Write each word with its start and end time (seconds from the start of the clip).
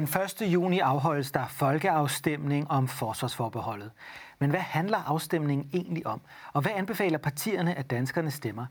Den 0.00 0.08
1. 0.22 0.52
juni 0.52 0.78
afholdes 0.78 1.30
der 1.30 1.46
folkeafstemning 1.46 2.70
om 2.70 2.88
forsvarsforbeholdet. 2.88 3.90
Men 4.38 4.50
hvad 4.50 4.60
handler 4.60 4.98
afstemningen 4.98 5.70
egentlig 5.72 6.06
om? 6.06 6.20
Og 6.52 6.62
hvad 6.62 6.72
anbefaler 6.74 7.18
partierne, 7.18 7.74
at 7.74 7.90
danskerne 7.90 8.30
stemmer? 8.30 8.66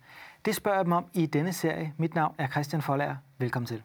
Det 0.46 0.56
spørger 0.56 0.78
jeg 0.78 0.86
dem 0.86 0.94
om 0.94 1.06
i 1.14 1.26
denne 1.26 1.54
serie. 1.54 1.94
Mit 1.98 2.16
navn 2.16 2.36
er 2.38 2.48
Christian 2.48 2.82
Folager. 2.82 3.16
Velkommen 3.38 3.68
til. 3.68 3.84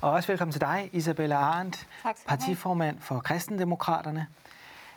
Og 0.00 0.10
også 0.10 0.28
velkommen 0.28 0.52
til 0.52 0.60
dig, 0.60 0.90
Isabella 0.92 1.36
Arendt, 1.36 1.86
partiformand 2.26 3.00
for 3.00 3.20
Kristendemokraterne. 3.20 4.26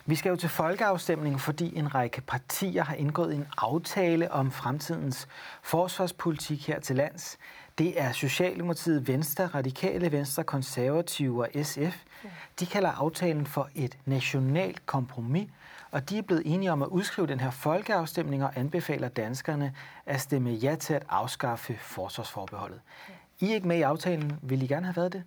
Vi 0.08 0.14
skal 0.14 0.30
jo 0.30 0.36
til 0.36 0.48
folkeafstemning, 0.48 1.40
fordi 1.40 1.76
en 1.76 1.94
række 1.94 2.20
partier 2.20 2.84
har 2.84 2.94
indgået 2.94 3.34
en 3.34 3.46
aftale 3.58 4.32
om 4.32 4.50
fremtidens 4.50 5.28
forsvarspolitik 5.62 6.66
her 6.66 6.80
til 6.80 6.96
lands. 6.96 7.38
Det 7.78 8.00
er 8.00 8.12
Socialdemokratiet, 8.12 9.08
Venstre, 9.08 9.46
Radikale 9.46 10.12
Venstre, 10.12 10.44
Konservative 10.44 11.42
og 11.42 11.48
SF. 11.62 12.04
De 12.60 12.66
kalder 12.66 12.90
aftalen 12.90 13.46
for 13.46 13.68
et 13.74 13.98
nationalt 14.04 14.86
kompromis, 14.86 15.50
og 15.90 16.10
de 16.10 16.18
er 16.18 16.22
blevet 16.22 16.42
enige 16.46 16.72
om 16.72 16.82
at 16.82 16.88
udskrive 16.88 17.26
den 17.26 17.40
her 17.40 17.50
folkeafstemning 17.50 18.44
og 18.44 18.50
anbefaler 18.56 19.08
danskerne 19.08 19.74
at 20.06 20.20
stemme 20.20 20.50
ja 20.50 20.74
til 20.74 20.94
at 20.94 21.02
afskaffe 21.08 21.78
forsvarsforbeholdet. 21.80 22.80
I 23.40 23.50
er 23.50 23.54
ikke 23.54 23.68
med 23.68 23.78
i 23.78 23.82
aftalen. 23.82 24.38
Vil 24.42 24.62
I 24.62 24.66
gerne 24.66 24.86
have 24.86 24.96
været 24.96 25.12
det? 25.12 25.22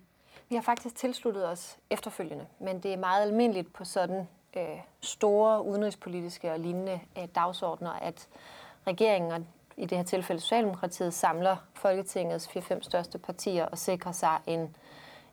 Vi 0.48 0.54
har 0.54 0.62
faktisk 0.62 0.94
tilsluttet 0.94 1.48
os 1.48 1.76
efterfølgende, 1.90 2.46
men 2.60 2.80
det 2.80 2.92
er 2.92 2.98
meget 2.98 3.22
almindeligt 3.22 3.72
på 3.72 3.84
sådan 3.84 4.26
øh, 4.56 4.78
store 5.00 5.64
udenrigspolitiske 5.64 6.52
og 6.52 6.58
lignende 6.58 7.00
øh, 7.18 7.24
dagsordner, 7.34 7.92
at 7.92 8.28
regeringen 8.86 9.32
og 9.32 9.44
i 9.76 9.86
det 9.86 9.98
her 9.98 10.04
tilfælde 10.04 10.40
Socialdemokratiet 10.40 11.14
samler 11.14 11.56
Folketingets 11.74 12.48
4-5 12.48 12.82
største 12.82 13.18
partier 13.18 13.66
og 13.66 13.78
sikrer 13.78 14.12
sig 14.12 14.38
en, 14.46 14.76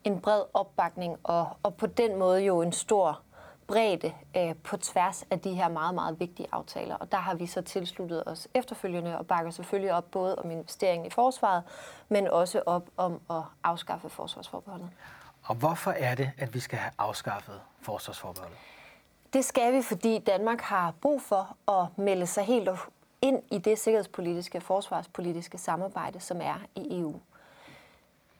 en 0.04 0.22
bred 0.22 0.42
opbakning 0.54 1.18
og, 1.24 1.48
og 1.64 1.76
på 1.76 1.88
den 1.88 2.16
måde 2.16 2.42
jo 2.42 2.62
en 2.62 2.72
stor 2.72 3.22
bredde 3.68 4.14
øh, 4.38 4.56
på 4.56 4.78
tværs 4.78 5.26
af 5.32 5.40
de 5.40 5.54
her 5.54 5.68
meget, 5.68 5.96
meget 5.96 6.20
vigtige 6.20 6.48
aftaler. 6.52 6.96
Og 6.96 7.12
der 7.12 7.18
har 7.18 7.34
vi 7.34 7.46
så 7.46 7.62
tilsluttet 7.62 8.24
os 8.26 8.48
efterfølgende 8.54 9.18
og 9.18 9.28
bakker 9.28 9.52
selvfølgelig 9.52 9.94
op 9.94 10.12
både 10.12 10.36
om 10.36 10.52
investeringen 10.52 11.06
i 11.06 11.10
forsvaret, 11.10 11.64
men 12.10 12.28
også 12.28 12.62
op 12.66 12.90
om 12.98 13.22
at 13.30 13.44
afskaffe 13.64 14.10
forsvarsforbeholdet. 14.10 14.90
Og 15.44 15.56
hvorfor 15.56 15.92
er 15.92 16.16
det, 16.16 16.32
at 16.38 16.54
vi 16.54 16.60
skal 16.60 16.80
have 16.80 16.92
afskaffet 16.98 17.62
forsvarsforbeholdet? 17.82 18.58
Det 19.34 19.46
skal 19.46 19.74
vi, 19.74 19.82
fordi 19.82 20.20
Danmark 20.20 20.62
har 20.62 20.94
brug 21.02 21.22
for 21.22 21.58
at 21.68 21.98
melde 21.98 22.26
sig 22.26 22.44
helt 22.44 22.70
ind 23.22 23.42
i 23.52 23.58
det 23.58 23.80
sikkerhedspolitiske 23.80 24.58
og 24.58 24.64
forsvarspolitiske 24.64 25.58
samarbejde, 25.58 26.20
som 26.20 26.42
er 26.42 26.56
i 26.76 27.00
EU. 27.00 27.16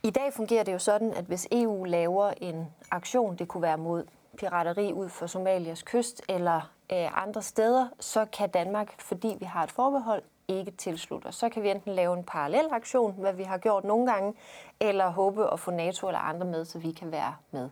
I 0.04 0.10
dag 0.10 0.34
fungerer 0.34 0.64
det 0.64 0.74
jo 0.74 0.80
sådan, 0.80 1.14
at 1.14 1.26
hvis 1.26 1.48
EU 1.52 1.84
laver 1.84 2.34
en 2.38 2.68
aktion, 2.92 3.36
det 3.36 3.48
kunne 3.48 3.62
være 3.62 3.78
mod 3.78 4.04
pirateri 4.38 4.94
ud 4.94 5.10
for 5.10 5.28
Somalias 5.28 5.84
kyst 5.84 6.22
eller 6.30 6.72
øh, 6.92 7.24
andre 7.24 7.42
steder, 7.42 7.88
så 8.00 8.26
kan 8.26 8.50
Danmark, 8.50 9.02
fordi 9.02 9.36
vi 9.40 9.46
har 9.46 9.64
et 9.64 9.72
forbehold, 9.72 10.24
ikke 10.48 10.72
tilslutte 10.72 11.28
os. 11.28 11.36
Så 11.36 11.50
kan 11.50 11.64
vi 11.64 11.70
enten 11.70 11.94
lave 11.94 12.18
en 12.18 12.24
parallel 12.24 12.68
aktion, 12.72 13.16
hvad 13.18 13.34
vi 13.34 13.44
har 13.44 13.58
gjort 13.58 13.84
nogle 13.84 14.12
gange, 14.12 14.34
eller 14.80 15.10
håbe 15.10 15.54
at 15.54 15.60
få 15.60 15.72
NATO 15.72 16.08
eller 16.08 16.20
andre 16.20 16.48
med, 16.48 16.66
så 16.66 16.80
vi 16.80 16.92
kan 16.92 17.12
være 17.12 17.36
med. 17.52 17.70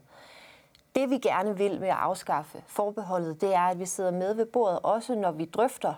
Det 0.98 1.10
vi 1.10 1.18
gerne 1.18 1.58
vil 1.58 1.80
med 1.80 1.88
at 1.88 1.96
afskaffe 1.96 2.64
forbeholdet, 2.68 3.42
det 3.42 3.56
er, 3.56 3.62
at 3.62 3.80
vi 3.80 3.86
sidder 3.86 4.12
med 4.12 4.34
ved 4.34 4.46
bordet, 4.46 4.80
også 4.84 5.16
når 5.16 5.32
vi 5.32 5.46
drøfter, 5.46 5.94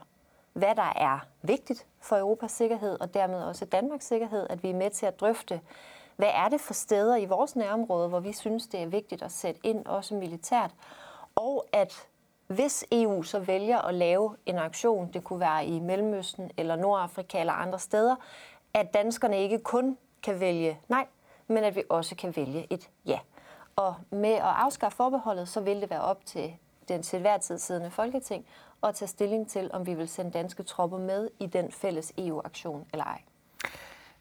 hvad 0.54 0.76
der 0.76 0.94
er 0.96 1.20
vigtigt 1.42 1.88
for 2.02 2.18
Europas 2.18 2.52
sikkerhed, 2.52 3.02
og 3.02 3.14
dermed 3.14 3.44
også 3.44 3.66
Danmarks 3.66 4.06
sikkerhed, 4.06 4.48
at 4.50 4.64
vi 4.64 4.70
er 4.70 4.74
med 4.74 4.90
til 4.90 5.06
at 5.06 5.20
drøfte, 5.20 5.62
hvad 6.16 6.30
er 6.34 6.50
det 6.50 6.62
for 6.62 6.74
steder 6.74 7.16
i 7.16 7.26
vores 7.26 7.56
nærområde, 7.56 8.08
hvor 8.08 8.20
vi 8.20 8.34
synes, 8.34 8.68
det 8.68 8.80
er 8.80 8.86
vigtigt 8.88 9.22
at 9.22 9.32
sætte 9.32 9.62
ind, 9.64 9.86
også 9.86 10.16
militært, 10.16 10.72
og 11.36 11.66
at 11.74 12.08
hvis 12.48 12.86
EU 12.92 13.24
så 13.24 13.40
vælger 13.40 13.78
at 13.78 13.94
lave 13.96 14.36
en 14.46 14.58
aktion, 14.58 15.14
det 15.14 15.24
kunne 15.24 15.40
være 15.40 15.66
i 15.66 15.80
Mellemøsten 15.80 16.52
eller 16.58 16.76
Nordafrika 16.76 17.40
eller 17.40 17.54
andre 17.54 17.80
steder, 17.80 18.16
at 18.74 18.94
danskerne 18.94 19.40
ikke 19.40 19.60
kun 19.60 19.98
kan 20.24 20.40
vælge 20.40 20.80
nej, 20.88 21.06
men 21.48 21.64
at 21.64 21.76
vi 21.76 21.84
også 21.90 22.16
kan 22.16 22.36
vælge 22.36 22.68
et 22.70 22.90
ja. 23.06 23.20
Og 23.80 23.96
med 24.12 24.34
at 24.34 24.42
afskaffe 24.42 24.96
forbeholdet, 24.96 25.48
så 25.48 25.62
vil 25.62 25.82
det 25.82 25.90
være 25.90 26.02
op 26.02 26.26
til 26.26 26.54
den 26.88 27.04
til 27.04 27.20
hver 27.20 27.38
tid 27.38 27.58
siddende 27.58 27.92
Folketing 27.92 28.46
at 28.84 28.96
tage 28.96 29.10
stilling 29.10 29.50
til, 29.50 29.70
om 29.74 29.86
vi 29.86 29.94
vil 29.94 30.08
sende 30.08 30.32
danske 30.32 30.64
tropper 30.64 30.98
med 30.98 31.30
i 31.40 31.46
den 31.46 31.72
fælles 31.72 32.14
EU-aktion 32.18 32.86
eller 32.94 33.06
ej. 33.06 33.22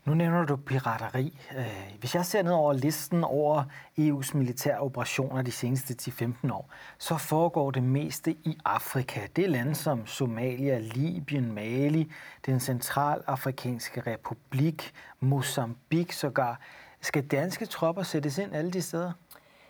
Nu 0.05 0.15
nævner 0.15 0.45
du 0.45 0.57
pirateri. 0.57 1.39
Øh, 1.57 1.95
hvis 2.01 2.15
jeg 2.15 2.27
ser 2.27 2.43
ned 2.43 2.53
over 2.53 2.73
listen 2.73 3.25
over 3.25 3.65
EU's 3.99 4.37
militære 4.37 4.79
operationer 4.79 5.43
de 5.43 5.53
seneste 5.53 5.95
10-15 6.03 6.53
år, 6.53 6.71
så 6.99 7.17
foregår 7.17 7.71
det 7.71 7.83
meste 7.83 8.31
i 8.31 8.59
Afrika. 8.65 9.21
Det 9.37 9.45
er 9.45 9.49
lande 9.49 9.75
som 9.75 10.07
Somalia, 10.07 10.79
Libyen, 10.79 11.53
Mali, 11.53 12.13
den 12.47 12.61
centralafrikanske 12.61 14.01
republik, 14.01 14.93
Mozambique 15.21 16.15
sågar. 16.15 16.61
Skal 17.01 17.27
danske 17.27 17.67
tropper 17.67 18.03
sættes 18.03 18.39
ind 18.39 18.55
alle 18.55 18.71
de 18.71 18.83
steder? 18.83 19.13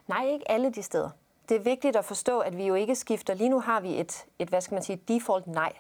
Nej, 0.09 0.27
ikke 0.27 0.51
alle 0.51 0.71
de 0.71 0.83
steder. 0.83 1.11
Det 1.49 1.57
er 1.57 1.61
vigtigt 1.61 1.97
at 1.97 2.05
forstå, 2.05 2.39
at 2.41 2.57
vi 2.57 2.67
jo 2.67 2.75
ikke 2.75 2.95
skifter. 2.95 3.35
Lige 3.35 3.49
nu 3.49 3.61
har 3.61 3.81
vi 3.81 4.01
et, 4.01 4.27
et 4.39 4.49
hvad 4.49 4.61
skal 4.61 4.75
man 4.75 4.83
sige, 4.83 4.97
default 5.09 5.47
nej 5.47 5.73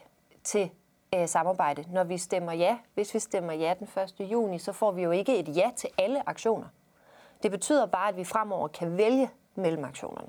til 0.44 0.70
øh, 1.14 1.28
samarbejde. 1.28 1.84
Når 1.92 2.04
vi 2.04 2.18
stemmer 2.18 2.52
ja, 2.52 2.78
hvis 2.94 3.14
vi 3.14 3.18
stemmer 3.18 3.52
ja 3.52 3.74
den 3.78 3.88
1. 4.20 4.30
juni, 4.30 4.58
så 4.58 4.72
får 4.72 4.92
vi 4.92 5.02
jo 5.02 5.10
ikke 5.10 5.38
et 5.38 5.56
ja 5.56 5.70
til 5.76 5.90
alle 5.98 6.28
aktioner. 6.28 6.66
Det 7.42 7.50
betyder 7.50 7.86
bare, 7.86 8.08
at 8.08 8.16
vi 8.16 8.24
fremover 8.24 8.68
kan 8.68 8.96
vælge 8.96 9.30
mellem 9.54 9.84
aktionerne. 9.84 10.28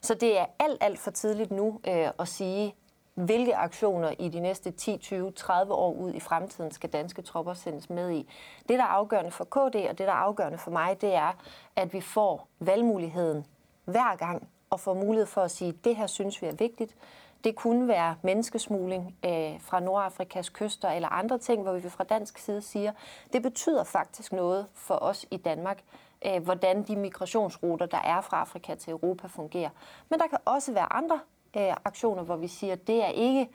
Så 0.00 0.14
det 0.14 0.38
er 0.38 0.46
alt, 0.58 0.78
alt 0.82 0.98
for 0.98 1.10
tidligt 1.10 1.50
nu 1.50 1.80
øh, 1.88 2.08
at 2.18 2.28
sige, 2.28 2.74
hvilke 3.14 3.56
aktioner 3.56 4.12
i 4.18 4.28
de 4.28 4.40
næste 4.40 4.70
10, 4.70 4.98
20, 4.98 5.32
30 5.32 5.74
år 5.74 5.92
ud 5.92 6.14
i 6.14 6.20
fremtiden 6.20 6.70
skal 6.70 6.90
danske 6.90 7.22
tropper 7.22 7.54
sendes 7.54 7.90
med 7.90 8.10
i. 8.10 8.28
Det, 8.68 8.78
der 8.78 8.84
er 8.84 8.88
afgørende 8.88 9.30
for 9.30 9.44
KD, 9.44 9.76
og 9.90 9.98
det, 9.98 9.98
der 9.98 10.12
er 10.12 10.16
afgørende 10.16 10.58
for 10.58 10.70
mig, 10.70 11.00
det 11.00 11.14
er, 11.14 11.32
at 11.76 11.92
vi 11.92 12.00
får 12.00 12.48
valgmuligheden 12.58 13.46
hver 13.84 14.16
gang, 14.16 14.48
og 14.70 14.80
får 14.80 14.94
mulighed 14.94 15.26
for 15.26 15.40
at 15.40 15.50
sige, 15.50 15.68
at 15.68 15.84
det 15.84 15.96
her 15.96 16.06
synes 16.06 16.42
vi 16.42 16.46
er 16.46 16.52
vigtigt. 16.52 16.96
Det 17.44 17.56
kunne 17.56 17.88
være 17.88 18.16
menneskesmugling 18.22 19.16
øh, 19.24 19.60
fra 19.60 19.80
Nordafrikas 19.80 20.48
kyster 20.48 20.90
eller 20.90 21.08
andre 21.08 21.38
ting, 21.38 21.62
hvor 21.62 21.72
vi 21.72 21.88
fra 21.88 22.04
dansk 22.04 22.38
side 22.38 22.62
siger, 22.62 22.92
det 23.32 23.42
betyder 23.42 23.84
faktisk 23.84 24.32
noget 24.32 24.66
for 24.74 24.94
os 24.94 25.26
i 25.30 25.36
Danmark, 25.36 25.82
øh, 26.26 26.42
hvordan 26.42 26.82
de 26.82 26.96
migrationsruter, 26.96 27.86
der 27.86 27.98
er 27.98 28.20
fra 28.20 28.40
Afrika 28.40 28.74
til 28.74 28.90
Europa, 28.90 29.26
fungerer. 29.26 29.70
Men 30.08 30.18
der 30.18 30.26
kan 30.26 30.38
også 30.44 30.72
være 30.72 30.92
andre 30.92 31.20
øh, 31.56 31.72
aktioner, 31.84 32.22
hvor 32.22 32.36
vi 32.36 32.48
siger, 32.48 32.72
at 32.72 32.86
det 32.86 33.04
er 33.04 33.08
ikke 33.08 33.48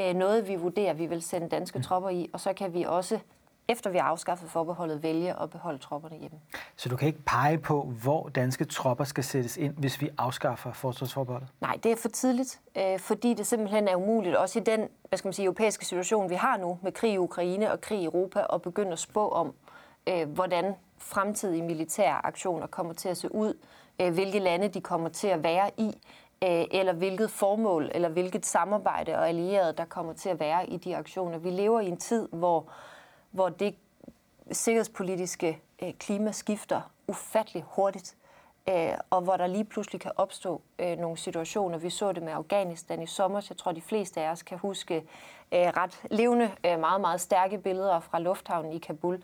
øh, 0.00 0.14
noget, 0.14 0.48
vi 0.48 0.56
vurderer, 0.56 0.92
vi 0.92 1.06
vil 1.06 1.22
sende 1.22 1.48
danske 1.48 1.78
mm. 1.78 1.82
tropper 1.82 2.10
i, 2.10 2.30
og 2.32 2.40
så 2.40 2.52
kan 2.52 2.74
vi 2.74 2.82
også 2.82 3.18
efter 3.68 3.90
vi 3.90 3.98
har 3.98 4.04
afskaffet 4.04 4.50
forbeholdet, 4.50 5.02
vælge 5.02 5.42
at 5.42 5.50
beholde 5.50 5.78
tropperne 5.78 6.16
hjemme. 6.16 6.38
Så 6.76 6.88
du 6.88 6.96
kan 6.96 7.08
ikke 7.08 7.22
pege 7.22 7.58
på, 7.58 7.82
hvor 8.02 8.28
danske 8.28 8.64
tropper 8.64 9.04
skal 9.04 9.24
sættes 9.24 9.56
ind, 9.56 9.74
hvis 9.76 10.00
vi 10.00 10.08
afskaffer 10.18 10.72
forsvarsforbeholdet? 10.72 11.48
Nej, 11.60 11.78
det 11.82 11.92
er 11.92 11.96
for 11.96 12.08
tidligt, 12.08 12.60
øh, 12.76 12.98
fordi 12.98 13.34
det 13.34 13.46
simpelthen 13.46 13.88
er 13.88 13.96
umuligt, 13.96 14.36
også 14.36 14.58
i 14.58 14.62
den 14.62 14.88
hvad 15.08 15.18
skal 15.18 15.26
man 15.28 15.32
sige, 15.32 15.46
europæiske 15.46 15.86
situation, 15.86 16.30
vi 16.30 16.34
har 16.34 16.56
nu, 16.56 16.78
med 16.82 16.92
krig 16.92 17.12
i 17.12 17.18
Ukraine 17.18 17.72
og 17.72 17.80
krig 17.80 18.00
i 18.00 18.04
Europa, 18.04 18.46
at 18.52 18.62
begynde 18.62 18.92
at 18.92 18.98
spå 18.98 19.28
om, 19.28 19.54
øh, 20.08 20.28
hvordan 20.28 20.74
fremtidige 20.98 21.62
militære 21.62 22.26
aktioner 22.26 22.66
kommer 22.66 22.92
til 22.92 23.08
at 23.08 23.16
se 23.16 23.34
ud, 23.34 23.54
øh, 24.00 24.14
hvilke 24.14 24.38
lande 24.38 24.68
de 24.68 24.80
kommer 24.80 25.08
til 25.08 25.28
at 25.28 25.42
være 25.42 25.70
i, 25.76 25.92
Øh, 26.44 26.64
eller 26.70 26.92
hvilket 26.92 27.30
formål 27.30 27.90
eller 27.94 28.08
hvilket 28.08 28.46
samarbejde 28.46 29.14
og 29.18 29.28
allierede, 29.28 29.72
der 29.72 29.84
kommer 29.84 30.12
til 30.12 30.28
at 30.28 30.40
være 30.40 30.68
i 30.68 30.76
de 30.76 30.96
aktioner. 30.96 31.38
Vi 31.38 31.50
lever 31.50 31.80
i 31.80 31.88
en 31.88 31.96
tid, 31.96 32.28
hvor 32.32 32.64
hvor 33.30 33.48
det 33.48 33.74
sikkerhedspolitiske 34.52 35.60
øh, 35.82 35.92
klima 35.98 36.32
skifter 36.32 36.80
ufattelig 37.08 37.64
hurtigt, 37.66 38.16
øh, 38.68 38.92
og 39.10 39.20
hvor 39.20 39.36
der 39.36 39.46
lige 39.46 39.64
pludselig 39.64 40.00
kan 40.00 40.12
opstå 40.16 40.60
nogle 40.78 41.16
situationer. 41.16 41.78
Vi 41.78 41.90
så 41.90 42.12
det 42.12 42.22
med 42.22 42.32
Afghanistan 42.32 43.02
i 43.02 43.06
sommer, 43.06 43.40
så 43.40 43.46
jeg 43.50 43.56
tror, 43.56 43.72
de 43.72 43.80
fleste 43.80 44.20
af 44.20 44.30
os 44.30 44.42
kan 44.42 44.58
huske 44.58 45.04
ret 45.52 46.02
levende, 46.10 46.50
meget, 46.62 47.00
meget 47.00 47.20
stærke 47.20 47.58
billeder 47.58 48.00
fra 48.00 48.18
lufthavnen 48.18 48.72
i 48.72 48.78
Kabul. 48.78 49.22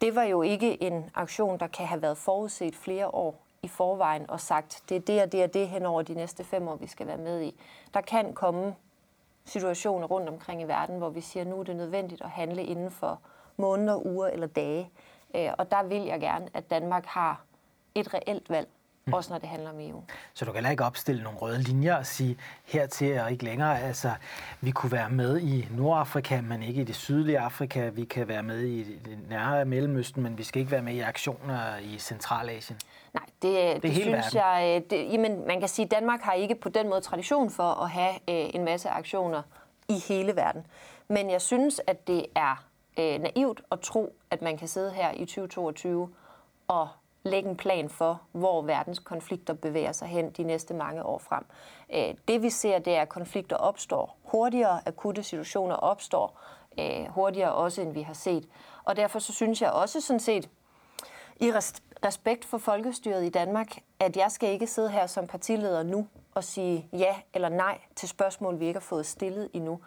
Det 0.00 0.14
var 0.14 0.22
jo 0.22 0.42
ikke 0.42 0.82
en 0.82 1.10
aktion, 1.14 1.58
der 1.58 1.66
kan 1.66 1.86
have 1.86 2.02
været 2.02 2.18
forudset 2.18 2.74
flere 2.74 3.08
år 3.14 3.47
i 3.62 3.68
forvejen 3.68 4.30
og 4.30 4.40
sagt, 4.40 4.82
det 4.88 4.96
er 4.96 5.00
det 5.00 5.22
og 5.22 5.32
det 5.32 5.44
og 5.44 5.54
det 5.54 5.68
hen 5.68 5.86
over 5.86 6.02
de 6.02 6.14
næste 6.14 6.44
fem 6.44 6.68
år, 6.68 6.76
vi 6.76 6.86
skal 6.86 7.06
være 7.06 7.18
med 7.18 7.42
i. 7.42 7.60
Der 7.94 8.00
kan 8.00 8.34
komme 8.34 8.74
situationer 9.44 10.06
rundt 10.06 10.28
omkring 10.28 10.62
i 10.62 10.64
verden, 10.64 10.98
hvor 10.98 11.10
vi 11.10 11.20
siger, 11.20 11.40
at 11.40 11.46
nu 11.46 11.60
er 11.60 11.64
det 11.64 11.76
nødvendigt 11.76 12.22
at 12.22 12.30
handle 12.30 12.64
inden 12.64 12.90
for 12.90 13.20
måneder, 13.56 14.06
uger 14.06 14.28
eller 14.28 14.46
dage. 14.46 14.90
Øh, 15.34 15.50
og 15.58 15.70
der 15.70 15.82
vil 15.82 16.02
jeg 16.02 16.20
gerne, 16.20 16.48
at 16.54 16.70
Danmark 16.70 17.06
har 17.06 17.42
et 17.94 18.14
reelt 18.14 18.50
valg 18.50 18.68
mm. 19.08 19.14
også 19.14 19.32
når 19.32 19.38
det 19.38 19.48
handler 19.48 19.70
om 19.70 19.80
EU. 19.80 20.02
Så 20.34 20.44
du 20.44 20.50
kan 20.50 20.56
heller 20.56 20.70
ikke 20.70 20.84
opstille 20.84 21.22
nogle 21.22 21.38
røde 21.38 21.62
linjer 21.62 21.96
og 21.96 22.06
sige 22.06 22.38
hertil 22.64 23.20
og 23.20 23.32
ikke 23.32 23.44
længere. 23.44 23.80
Altså, 23.80 24.12
vi 24.60 24.70
kunne 24.70 24.92
være 24.92 25.10
med 25.10 25.40
i 25.40 25.68
Nordafrika, 25.70 26.40
men 26.40 26.62
ikke 26.62 26.80
i 26.80 26.84
det 26.84 26.96
sydlige 26.96 27.38
Afrika. 27.38 27.88
Vi 27.88 28.04
kan 28.04 28.28
være 28.28 28.42
med 28.42 28.60
i 28.60 28.82
det 28.98 29.18
nære 29.28 29.64
Mellemøsten, 29.64 30.22
men 30.22 30.38
vi 30.38 30.42
skal 30.42 30.60
ikke 30.60 30.72
være 30.72 30.82
med 30.82 30.94
i 30.94 31.00
aktioner 31.00 31.76
i 31.76 31.98
Centralasien. 31.98 32.78
Nej, 33.14 33.24
det, 33.42 33.74
det, 33.74 33.82
det 33.82 33.94
synes 33.94 34.34
verden. 34.34 34.38
jeg... 34.38 34.82
Øh, 34.84 34.90
det, 34.90 35.12
jamen, 35.12 35.46
man 35.46 35.60
kan 35.60 35.68
sige, 35.68 35.84
at 35.84 35.90
Danmark 35.90 36.20
har 36.20 36.32
ikke 36.32 36.54
på 36.54 36.68
den 36.68 36.88
måde 36.88 37.00
tradition 37.00 37.50
for 37.50 37.82
at 37.82 37.90
have 37.90 38.12
øh, 38.14 38.50
en 38.54 38.64
masse 38.64 38.88
aktioner 38.88 39.42
i 39.88 39.94
hele 40.08 40.36
verden. 40.36 40.66
Men 41.08 41.30
jeg 41.30 41.40
synes, 41.40 41.80
at 41.86 42.06
det 42.06 42.26
er 42.34 42.64
øh, 42.98 43.20
naivt 43.20 43.62
at 43.72 43.80
tro, 43.80 44.14
at 44.30 44.42
man 44.42 44.56
kan 44.58 44.68
sidde 44.68 44.90
her 44.90 45.12
i 45.12 45.24
2022 45.24 46.08
og 46.68 46.88
lægge 47.22 47.50
en 47.50 47.56
plan 47.56 47.88
for, 47.88 48.20
hvor 48.32 48.62
verdens 48.62 48.98
konflikter 48.98 49.54
bevæger 49.54 49.92
sig 49.92 50.08
hen 50.08 50.30
de 50.30 50.42
næste 50.42 50.74
mange 50.74 51.02
år 51.02 51.18
frem. 51.18 51.44
Øh, 51.94 52.14
det 52.28 52.42
vi 52.42 52.50
ser, 52.50 52.78
det 52.78 52.96
er, 52.96 53.02
at 53.02 53.08
konflikter 53.08 53.56
opstår 53.56 54.16
hurtigere, 54.22 54.80
akutte 54.86 55.22
situationer 55.22 55.74
opstår 55.74 56.40
øh, 56.80 57.06
hurtigere 57.08 57.52
også, 57.52 57.82
end 57.82 57.92
vi 57.92 58.02
har 58.02 58.14
set. 58.14 58.48
Og 58.84 58.96
derfor 58.96 59.18
så 59.18 59.32
synes 59.32 59.62
jeg 59.62 59.70
også 59.70 60.00
sådan 60.00 60.20
set, 60.20 60.48
i 61.40 61.52
respekt 62.04 62.44
for 62.44 62.58
folkestyret 62.58 63.24
i 63.24 63.28
Danmark, 63.28 63.78
at 64.00 64.16
jeg 64.16 64.30
skal 64.30 64.48
ikke 64.48 64.66
sidde 64.66 64.90
her 64.90 65.06
som 65.06 65.26
partileder 65.26 65.82
nu 65.82 66.06
og 66.34 66.44
sige 66.44 66.88
ja 66.92 67.16
eller 67.34 67.48
nej 67.48 67.78
til 67.96 68.08
spørgsmål, 68.08 68.60
vi 68.60 68.66
ikke 68.66 68.78
har 68.78 68.84
fået 68.84 69.06
stillet 69.06 69.50
endnu. 69.52 69.80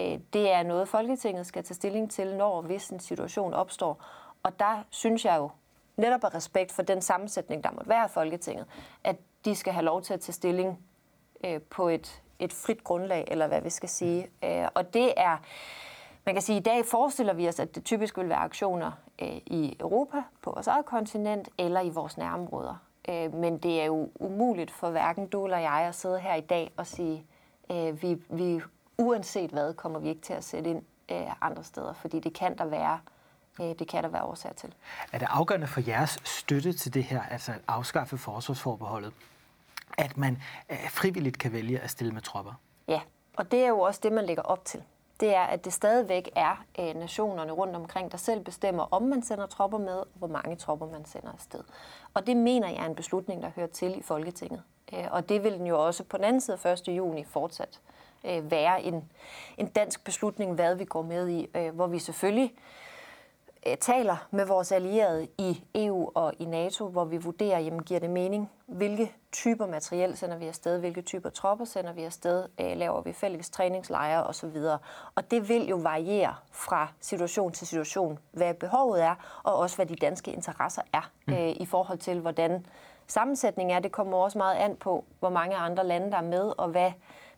Øh, 0.00 0.18
det 0.32 0.50
er 0.52 0.62
noget, 0.62 0.88
Folketinget 0.88 1.46
skal 1.46 1.64
tage 1.64 1.74
stilling 1.74 2.10
til, 2.10 2.36
når 2.36 2.62
hvis 2.62 2.88
en 2.88 3.00
situation 3.00 3.54
opstår. 3.54 4.04
Og 4.42 4.58
der 4.58 4.84
synes 4.90 5.24
jeg 5.24 5.36
jo, 5.38 5.50
netop 5.96 6.24
af 6.24 6.34
respekt 6.34 6.72
for 6.72 6.82
den 6.82 7.02
sammensætning, 7.02 7.64
der 7.64 7.70
måtte 7.70 7.88
være 7.88 8.02
af 8.02 8.10
Folketinget, 8.10 8.66
at 9.04 9.16
de 9.44 9.54
skal 9.54 9.72
have 9.72 9.84
lov 9.84 10.02
til 10.02 10.14
at 10.14 10.20
tage 10.20 10.32
stilling 10.32 10.78
øh, 11.44 11.60
på 11.60 11.88
et, 11.88 12.22
et 12.38 12.52
frit 12.52 12.84
grundlag, 12.84 13.24
eller 13.28 13.46
hvad 13.46 13.60
vi 13.60 13.70
skal 13.70 13.88
sige. 13.88 14.30
Øh, 14.44 14.68
og 14.74 14.94
det 14.94 15.12
er, 15.16 15.36
man 16.26 16.34
kan 16.34 16.42
sige, 16.42 16.56
at 16.56 16.60
i 16.60 16.62
dag 16.62 16.86
forestiller 16.86 17.32
vi 17.32 17.48
os, 17.48 17.60
at 17.60 17.74
det 17.74 17.84
typisk 17.84 18.18
vil 18.18 18.28
være 18.28 18.38
aktioner 18.38 18.92
i 19.46 19.76
Europa, 19.80 20.22
på 20.42 20.50
vores 20.50 20.66
eget 20.66 20.84
kontinent, 20.84 21.48
eller 21.58 21.80
i 21.80 21.88
vores 21.88 22.16
nærområder. 22.16 22.76
men 23.32 23.58
det 23.58 23.80
er 23.80 23.84
jo 23.84 24.08
umuligt 24.14 24.70
for 24.70 24.90
hverken 24.90 25.26
du 25.26 25.44
eller 25.44 25.58
jeg 25.58 25.72
at 25.88 25.94
sidde 25.94 26.20
her 26.20 26.34
i 26.34 26.40
dag 26.40 26.72
og 26.76 26.86
sige, 26.86 27.26
at 27.68 28.02
vi, 28.02 28.16
vi 28.28 28.60
uanset 28.98 29.50
hvad, 29.50 29.74
kommer 29.74 29.98
vi 29.98 30.08
ikke 30.08 30.20
til 30.20 30.32
at 30.32 30.44
sætte 30.44 30.70
ind 30.70 30.82
øh, 31.10 31.26
andre 31.40 31.64
steder, 31.64 31.92
fordi 31.92 32.20
det 32.20 32.32
kan 32.34 32.58
der 32.58 32.64
være 32.64 32.98
øh, 33.60 33.66
det 33.78 33.88
kan 33.88 34.02
der 34.02 34.08
være 34.08 34.22
årsager 34.22 34.54
til. 34.54 34.74
Er 35.12 35.18
det 35.18 35.28
afgørende 35.30 35.66
for 35.66 35.80
jeres 35.86 36.18
støtte 36.24 36.72
til 36.72 36.94
det 36.94 37.04
her, 37.04 37.22
altså 37.22 37.52
at 37.52 37.60
afskaffe 37.68 38.18
forsvarsforbeholdet, 38.18 39.12
at 39.98 40.16
man 40.16 40.42
øh, 40.70 40.90
frivilligt 40.90 41.38
kan 41.38 41.52
vælge 41.52 41.80
at 41.80 41.90
stille 41.90 42.12
med 42.12 42.22
tropper? 42.22 42.52
Ja, 42.88 43.00
og 43.36 43.50
det 43.50 43.64
er 43.64 43.68
jo 43.68 43.80
også 43.80 44.00
det, 44.02 44.12
man 44.12 44.26
lægger 44.26 44.42
op 44.42 44.64
til. 44.64 44.82
Det 45.20 45.34
er, 45.34 45.42
at 45.42 45.64
det 45.64 45.72
stadigvæk 45.72 46.30
er 46.36 46.64
øh, 46.78 46.94
nationerne 46.94 47.52
rundt 47.52 47.76
omkring, 47.76 48.12
der 48.12 48.18
selv 48.18 48.40
bestemmer, 48.40 48.82
om 48.90 49.02
man 49.02 49.22
sender 49.22 49.46
tropper 49.46 49.78
med, 49.78 49.96
og 49.96 50.08
hvor 50.14 50.26
mange 50.26 50.56
tropper 50.56 50.86
man 50.86 51.04
sender 51.04 51.32
afsted. 51.32 51.60
Og 52.14 52.26
det 52.26 52.36
mener 52.36 52.68
jeg 52.68 52.78
er 52.78 52.86
en 52.86 52.94
beslutning, 52.94 53.42
der 53.42 53.50
hører 53.56 53.66
til 53.66 53.98
i 53.98 54.02
Folketinget. 54.02 54.62
Øh, 54.92 55.04
og 55.10 55.28
det 55.28 55.44
vil 55.44 55.52
den 55.52 55.66
jo 55.66 55.86
også 55.86 56.04
på 56.04 56.16
den 56.16 56.24
anden 56.24 56.40
side 56.40 56.58
1. 56.72 56.88
juni 56.88 57.24
fortsat 57.24 57.80
øh, 58.24 58.50
være 58.50 58.82
en, 58.82 59.04
en 59.58 59.66
dansk 59.66 60.04
beslutning, 60.04 60.54
hvad 60.54 60.74
vi 60.74 60.84
går 60.84 61.02
med 61.02 61.28
i, 61.28 61.48
øh, 61.56 61.74
hvor 61.74 61.86
vi 61.86 61.98
selvfølgelig 61.98 62.52
øh, 62.54 62.93
taler 63.80 64.26
med 64.30 64.46
vores 64.46 64.72
allierede 64.72 65.28
i 65.38 65.64
EU 65.74 66.10
og 66.14 66.32
i 66.38 66.44
NATO, 66.44 66.88
hvor 66.88 67.04
vi 67.04 67.16
vurderer, 67.16 67.58
jamen 67.58 67.82
giver 67.82 68.00
det 68.00 68.10
mening, 68.10 68.50
hvilke 68.66 69.12
typer 69.32 69.66
materiel 69.66 70.16
sender 70.16 70.36
vi 70.36 70.46
afsted, 70.46 70.78
hvilke 70.78 71.02
typer 71.02 71.30
tropper 71.30 71.64
sender 71.64 71.92
vi 71.92 72.02
afsted, 72.02 72.44
øh, 72.60 72.76
laver 72.76 73.00
vi 73.02 73.12
fælles 73.12 73.50
træningslejre 73.50 74.24
osv. 74.24 74.56
Og 75.14 75.30
det 75.30 75.48
vil 75.48 75.68
jo 75.68 75.76
variere 75.76 76.34
fra 76.52 76.88
situation 77.00 77.52
til 77.52 77.66
situation, 77.66 78.18
hvad 78.32 78.54
behovet 78.54 79.02
er, 79.02 79.14
og 79.42 79.56
også 79.56 79.76
hvad 79.76 79.86
de 79.86 79.96
danske 79.96 80.32
interesser 80.32 80.82
er 80.92 81.10
mm. 81.26 81.34
øh, 81.34 81.48
i 81.48 81.66
forhold 81.66 81.98
til, 81.98 82.20
hvordan 82.20 82.66
sammensætningen 83.06 83.76
er. 83.76 83.80
Det 83.80 83.92
kommer 83.92 84.16
også 84.16 84.38
meget 84.38 84.56
an 84.56 84.76
på, 84.76 85.04
hvor 85.18 85.30
mange 85.30 85.56
andre 85.56 85.86
lande 85.86 86.10
der 86.10 86.16
er 86.16 86.22
med, 86.22 86.52
og 86.58 86.68
hvad 86.68 86.92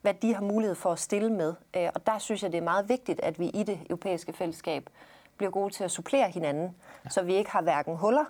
hvad 0.07 0.15
de 0.15 0.35
har 0.35 0.43
mulighed 0.43 0.75
for 0.75 0.93
at 0.93 0.99
stille 0.99 1.33
med. 1.33 1.55
Øh, 1.77 1.89
og 1.95 2.07
der 2.07 2.19
synes 2.19 2.43
jeg, 2.43 2.53
det 2.53 2.59
er 2.59 2.63
meget 2.63 2.89
vigtigt, 2.89 3.21
at 3.21 3.39
vi 3.39 3.47
i 3.47 3.63
det 3.63 3.79
europæiske 3.91 4.33
fællesskab 4.33 4.91
bliver 5.37 5.51
gode 5.51 5.75
til 5.75 5.85
at 5.85 5.91
supplere 5.91 6.31
hinanden, 6.31 6.75
ja. 7.05 7.11
så 7.11 7.23
vi 7.23 7.35
ikke 7.35 7.51
har 7.51 7.63
hverken 7.63 7.97
huller 7.97 8.25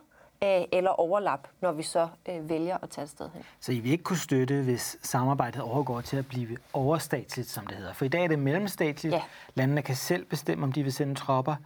øh, 0.44 0.64
eller 0.72 0.90
overlap, 0.90 1.48
når 1.60 1.72
vi 1.72 1.82
så 1.82 2.08
øh, 2.28 2.48
vælger 2.48 2.78
at 2.82 2.90
tage 2.90 3.02
et 3.02 3.10
sted 3.10 3.28
hen. 3.34 3.42
Så 3.60 3.72
I 3.72 3.80
vil 3.80 3.92
ikke 3.92 4.04
kunne 4.04 4.18
støtte, 4.18 4.62
hvis 4.62 4.96
samarbejdet 5.02 5.62
overgår 5.62 6.00
til 6.00 6.16
at 6.16 6.26
blive 6.26 6.56
overstatsligt, 6.72 7.48
som 7.48 7.66
det 7.66 7.76
hedder? 7.76 7.92
For 7.92 8.04
i 8.04 8.08
dag 8.08 8.24
er 8.24 8.28
det 8.28 8.38
mellemstatsligt. 8.38 9.14
Ja. 9.14 9.22
Landene 9.54 9.82
kan 9.82 9.96
selv 9.96 10.24
bestemme, 10.24 10.64
om 10.64 10.72
de 10.72 10.82
vil 10.82 10.92
sende 10.92 11.14
tropper. 11.14 11.56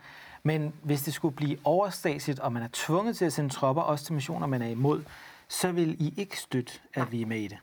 Men 0.43 0.75
hvis 0.83 1.03
det 1.03 1.15
skulle 1.15 1.37
blive 1.37 1.59
overstatsligt, 1.65 2.41
og 2.41 2.53
man 2.53 2.63
er 2.63 2.69
tvunget 2.73 3.17
til 3.17 3.25
at 3.25 3.33
sende 3.33 3.51
tropper, 3.51 3.83
også 3.83 4.05
til 4.05 4.15
missioner, 4.15 4.47
man 4.47 4.63
er 4.63 4.69
imod, 4.69 5.03
så 5.49 5.73
vil 5.73 5.97
I 5.99 6.15
ikke 6.17 6.41
støtte, 6.41 6.73
at 6.95 7.13
vi 7.13 7.23
er 7.23 7.27
med 7.27 7.39
i 7.39 7.49
det? 7.49 7.59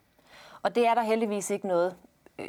Og 0.61 0.75
det 0.75 0.87
er 0.87 0.93
der 0.93 1.01
heldigvis 1.01 1.49
ikke 1.49 1.67
noget 1.67 1.95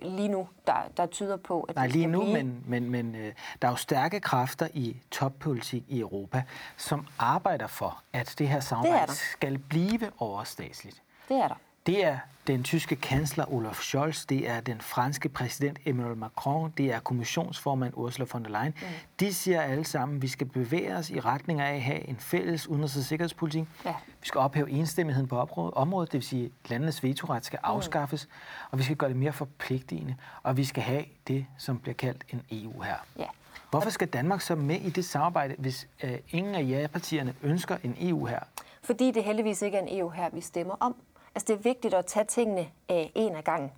lige 0.02 0.29
nu, 0.29 0.49
der, 0.67 0.75
der 0.96 1.06
tyder 1.06 1.37
på, 1.37 1.61
at 1.61 1.76
Nej, 1.76 1.87
lige 1.87 2.06
nu, 2.06 2.20
blive... 2.20 2.32
men, 2.32 2.64
men, 2.67 2.90
men 2.90 3.14
øh, 3.14 3.32
der 3.62 3.69
er 3.69 3.73
jo 3.73 3.76
stærke 3.76 4.20
kræfter 4.20 4.69
i 4.75 4.96
toppolitik 5.11 5.85
i 5.88 6.00
Europa, 6.00 6.43
som 6.76 7.06
arbejder 7.19 7.67
for, 7.67 8.02
at 8.12 8.35
det 8.38 8.49
her 8.49 8.61
samarbejde 8.61 9.06
det 9.06 9.17
skal 9.17 9.58
blive 9.58 10.11
overstatsligt. 10.19 11.02
Det 11.29 11.37
er 11.37 11.49
der. 11.49 11.55
Det 11.88 12.05
er 12.05 12.19
den 12.46 12.62
tyske 12.62 12.96
kansler 12.96 13.52
Olaf 13.52 13.81
Scholz, 13.81 14.26
det 14.26 14.49
er 14.49 14.61
den 14.61 14.81
franske 14.81 15.29
præsident 15.29 15.79
Emmanuel 15.85 16.17
Macron, 16.17 16.73
det 16.76 16.93
er 16.93 16.99
kommissionsformand 16.99 17.93
Ursula 17.96 18.26
von 18.32 18.44
der 18.44 18.50
Leyen. 18.50 18.75
Mm. 18.81 18.87
De 19.20 19.35
siger 19.35 19.62
alle 19.62 19.85
sammen, 19.85 20.17
at 20.17 20.23
vi 20.23 20.29
skal 20.29 20.46
bevæge 20.46 20.96
os 20.96 21.11
i 21.11 21.20
retning 21.20 21.61
af 21.61 21.75
at 21.75 21.82
have 21.82 22.08
en 22.08 22.17
fælles 22.17 22.69
udenrigs- 22.69 22.99
og 22.99 23.05
sikkerhedspolitik. 23.05 23.64
Ja. 23.85 23.94
Vi 24.20 24.26
skal 24.26 24.38
ophæve 24.38 24.70
enstemmigheden 24.70 25.29
på 25.29 25.38
området, 25.76 26.12
det 26.12 26.19
vil 26.19 26.26
sige, 26.26 26.44
at 26.44 26.70
landenes 26.70 27.02
vetoret 27.02 27.44
skal 27.44 27.58
mm. 27.62 27.70
afskaffes, 27.70 28.26
mm. 28.26 28.69
og 28.70 28.79
vi 28.79 28.82
skal 28.82 28.96
gøre 28.96 29.11
det 29.11 29.17
mere 29.17 29.32
forpligtende, 29.32 30.17
og 30.42 30.57
vi 30.57 30.64
skal 30.64 30.83
have 30.83 31.04
det, 31.28 31.47
som 31.59 31.78
bliver 31.78 31.95
kaldt 31.95 32.25
en 32.33 32.42
EU 32.50 32.80
her. 32.80 32.97
Ja. 33.18 33.26
Hvorfor 33.71 33.90
skal 33.90 34.09
Danmark 34.09 34.40
så 34.40 34.54
med 34.54 34.80
i 34.80 34.90
det 34.90 35.04
samarbejde, 35.04 35.54
hvis 35.59 35.88
øh, 36.04 36.18
ingen 36.30 36.54
af 36.54 36.62
ja-partierne 36.68 37.35
ønsker 37.42 37.76
en 37.83 37.97
EU 38.00 38.26
her? 38.26 38.40
Fordi 38.83 39.11
det 39.11 39.25
heldigvis 39.25 39.62
ikke 39.62 39.78
er 39.78 39.83
en 39.83 39.99
EU 39.99 40.09
her, 40.09 40.30
vi 40.33 40.40
stemmer 40.40 40.75
om. 40.80 40.97
Altså 41.35 41.47
det 41.47 41.58
er 41.58 41.62
vigtigt 41.62 41.94
at 41.94 42.06
tage 42.06 42.25
tingene 42.25 42.61
øh, 42.90 43.06
en 43.14 43.37
af 43.37 43.44
gangen. 43.44 43.73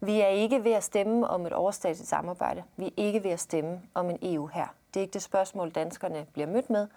Vi 0.00 0.20
er 0.20 0.28
ikke 0.28 0.64
ved 0.64 0.72
at 0.72 0.84
stemme 0.84 1.28
om 1.28 1.46
et 1.46 1.52
overstatsligt 1.52 2.10
samarbejde. 2.10 2.62
Vi 2.76 2.86
er 2.86 2.90
ikke 2.96 3.24
ved 3.24 3.30
at 3.30 3.40
stemme 3.40 3.80
om 3.94 4.10
en 4.10 4.18
EU 4.22 4.46
her. 4.46 4.66
Det 4.94 5.00
er 5.00 5.02
ikke 5.02 5.12
det 5.12 5.22
spørgsmål, 5.22 5.70
danskerne 5.70 6.26
bliver 6.32 6.46
mødt 6.46 6.70
med. 6.70 6.88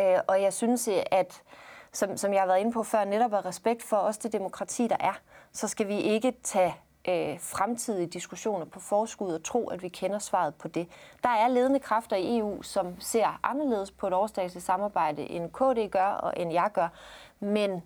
Øh, 0.00 0.18
og 0.28 0.42
jeg 0.42 0.52
synes, 0.52 0.88
at 1.10 1.42
som, 1.92 2.16
som 2.16 2.32
jeg 2.32 2.40
har 2.40 2.46
været 2.46 2.60
inde 2.60 2.72
på 2.72 2.82
før, 2.82 3.04
netop 3.04 3.32
af 3.32 3.44
respekt 3.44 3.82
for 3.82 3.96
os 3.96 4.18
det 4.18 4.32
demokrati, 4.32 4.86
der 4.86 4.96
er, 5.00 5.20
så 5.52 5.68
skal 5.68 5.88
vi 5.88 6.00
ikke 6.00 6.32
tage 6.42 6.74
øh, 7.08 7.40
fremtidige 7.40 8.06
diskussioner 8.06 8.64
på 8.64 8.80
forskud 8.80 9.32
og 9.32 9.44
tro, 9.44 9.68
at 9.68 9.82
vi 9.82 9.88
kender 9.88 10.18
svaret 10.18 10.54
på 10.54 10.68
det. 10.68 10.88
Der 11.22 11.28
er 11.28 11.48
ledende 11.48 11.78
kræfter 11.78 12.16
i 12.16 12.38
EU, 12.38 12.62
som 12.62 13.00
ser 13.00 13.40
anderledes 13.42 13.90
på 13.90 14.06
et 14.06 14.12
overstatsligt 14.12 14.66
samarbejde, 14.66 15.22
end 15.22 15.50
KD 15.50 15.90
gør 15.90 16.06
og 16.06 16.32
end 16.36 16.52
jeg 16.52 16.70
gør. 16.72 16.88
Men 17.40 17.82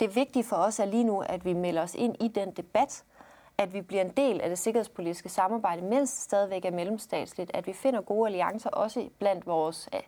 det 0.00 0.16
vigtige 0.16 0.44
for 0.44 0.56
os 0.56 0.78
er 0.80 0.84
lige 0.84 1.04
nu, 1.04 1.20
at 1.20 1.44
vi 1.44 1.52
melder 1.52 1.82
os 1.82 1.94
ind 1.94 2.16
i 2.20 2.28
den 2.28 2.50
debat, 2.50 3.04
at 3.58 3.74
vi 3.74 3.80
bliver 3.80 4.02
en 4.02 4.10
del 4.10 4.40
af 4.40 4.48
det 4.48 4.58
sikkerhedspolitiske 4.58 5.28
samarbejde, 5.28 5.82
mens 5.82 6.12
det 6.12 6.22
stadigvæk 6.22 6.64
er 6.64 6.70
mellemstatsligt, 6.70 7.50
at 7.54 7.66
vi 7.66 7.72
finder 7.72 8.00
gode 8.00 8.28
alliancer 8.28 8.70
også 8.70 9.08
blandt 9.18 9.46
vores 9.46 9.88
øh, 9.94 10.00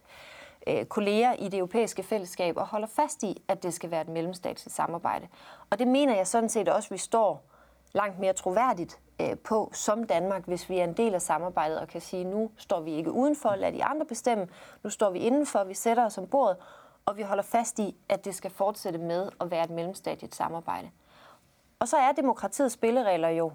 øh 0.66 0.85
kolleger 0.85 1.32
i 1.32 1.49
det 1.49 1.59
europæiske 1.59 2.02
fællesskab 2.02 2.56
og 2.56 2.66
holder 2.66 2.87
fast 2.87 3.23
i, 3.23 3.42
at 3.49 3.62
det 3.62 3.75
skal 3.75 3.90
være 3.90 4.00
et 4.00 4.09
mellemstatsligt 4.09 4.75
samarbejde. 4.75 5.28
Og 5.70 5.78
det 5.78 5.88
mener 5.88 6.16
jeg 6.16 6.26
sådan 6.26 6.49
set 6.49 6.68
også, 6.68 6.87
at 6.87 6.90
vi 6.90 6.99
står 6.99 7.42
langt 7.92 8.18
mere 8.18 8.32
troværdigt 8.32 9.00
øh, 9.20 9.38
på 9.38 9.70
som 9.75 10.06
Danmark, 10.06 10.44
hvis 10.44 10.68
vi 10.68 10.78
er 10.78 10.85
en 10.85 10.92
del 10.92 11.14
af 11.14 11.23
samarbejdet 11.23 11.80
og 11.80 11.88
kan 11.88 12.00
sige, 12.00 12.25
nu 12.25 12.50
står 12.56 12.80
vi 12.80 12.92
ikke 12.92 13.12
udenfor, 13.12 13.54
lad 13.54 13.73
de 13.73 13.85
andre 13.85 14.06
bestemme, 14.06 14.49
nu 14.82 14.90
står 14.90 15.11
vi 15.11 15.18
indenfor, 15.18 15.64
vi 15.64 15.75
sætter 15.75 16.04
os 16.04 16.18
om 16.18 16.26
bordet 16.26 16.56
og 17.07 17.16
vi 17.16 17.23
holder 17.23 17.42
fast 17.42 17.78
i, 17.78 17.97
at 18.09 18.25
det 18.25 18.35
skal 18.35 18.50
fortsætte 18.50 18.99
med 18.99 19.30
at 19.40 19.50
være 19.50 19.64
et 19.64 19.71
mellemstatligt 19.71 20.35
samarbejde. 20.35 20.90
Og 21.78 21.88
så 21.88 21.97
er 21.97 22.12
demokratiets 22.12 22.75
spilleregler 22.75 23.28
jo, 23.28 23.52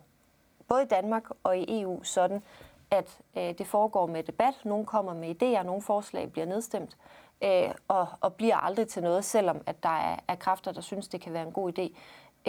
både 0.67 0.83
i 0.83 0.87
Danmark 0.87 1.23
og 1.43 1.57
i 1.57 1.81
EU, 1.81 2.03
sådan, 2.03 2.43
at 2.91 3.19
øh, 3.37 3.57
det 3.57 3.67
foregår 3.67 4.07
med 4.07 4.23
debat. 4.23 4.53
Nogle 4.63 4.85
kommer 4.85 5.13
med 5.13 5.43
idéer, 5.43 5.63
nogle 5.63 5.81
forslag 5.81 6.31
bliver 6.31 6.45
nedstemt, 6.45 6.97
øh, 7.43 7.71
og, 7.87 8.07
og 8.21 8.33
bliver 8.33 8.57
aldrig 8.57 8.87
til 8.87 9.03
noget, 9.03 9.25
selvom 9.25 9.61
at 9.65 9.83
der 9.83 9.89
er, 9.89 10.19
er 10.27 10.35
kræfter, 10.35 10.71
der 10.71 10.81
synes, 10.81 11.07
det 11.07 11.21
kan 11.21 11.33
være 11.33 11.43
en 11.43 11.51
god 11.51 11.79
idé. 11.79 11.97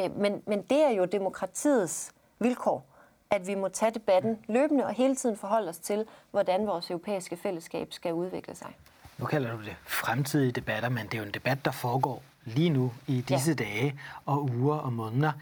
Øh, 0.03 0.17
men, 0.17 0.43
men 0.47 0.63
det 0.63 0.85
er 0.85 0.91
jo 0.91 1.05
demokratiets 1.05 2.13
vilkår, 2.39 2.85
at 3.31 3.47
vi 3.47 3.55
må 3.55 3.69
tage 3.69 3.91
debatten 3.91 4.45
løbende 4.47 4.85
og 4.85 4.93
hele 4.93 5.17
tiden 5.17 5.37
forholde 5.37 5.69
os 5.69 5.79
til, 5.79 6.07
hvordan 6.31 6.67
vores 6.67 6.91
europæiske 6.91 7.37
fællesskab 7.37 7.93
skal 7.93 8.15
udvikle 8.15 8.55
sig 8.55 8.77
nu 9.19 9.27
kalder 9.27 9.57
du 9.57 9.63
det 9.63 9.77
fremtidige 9.85 10.53
debatter, 10.53 10.89
men 10.89 11.07
det 11.07 11.15
er 11.15 11.19
jo 11.19 11.25
en 11.25 11.35
debat, 11.35 11.65
der 11.65 11.71
foregår 11.71 12.23
lige 12.45 12.71
nu 12.71 12.93
i 13.07 13.21
disse 13.21 13.51
ja. 13.51 13.65
dage 13.65 14.01
og 14.27 14.45
uger 14.45 14.77
og 14.77 14.93
måneder. 14.93 15.33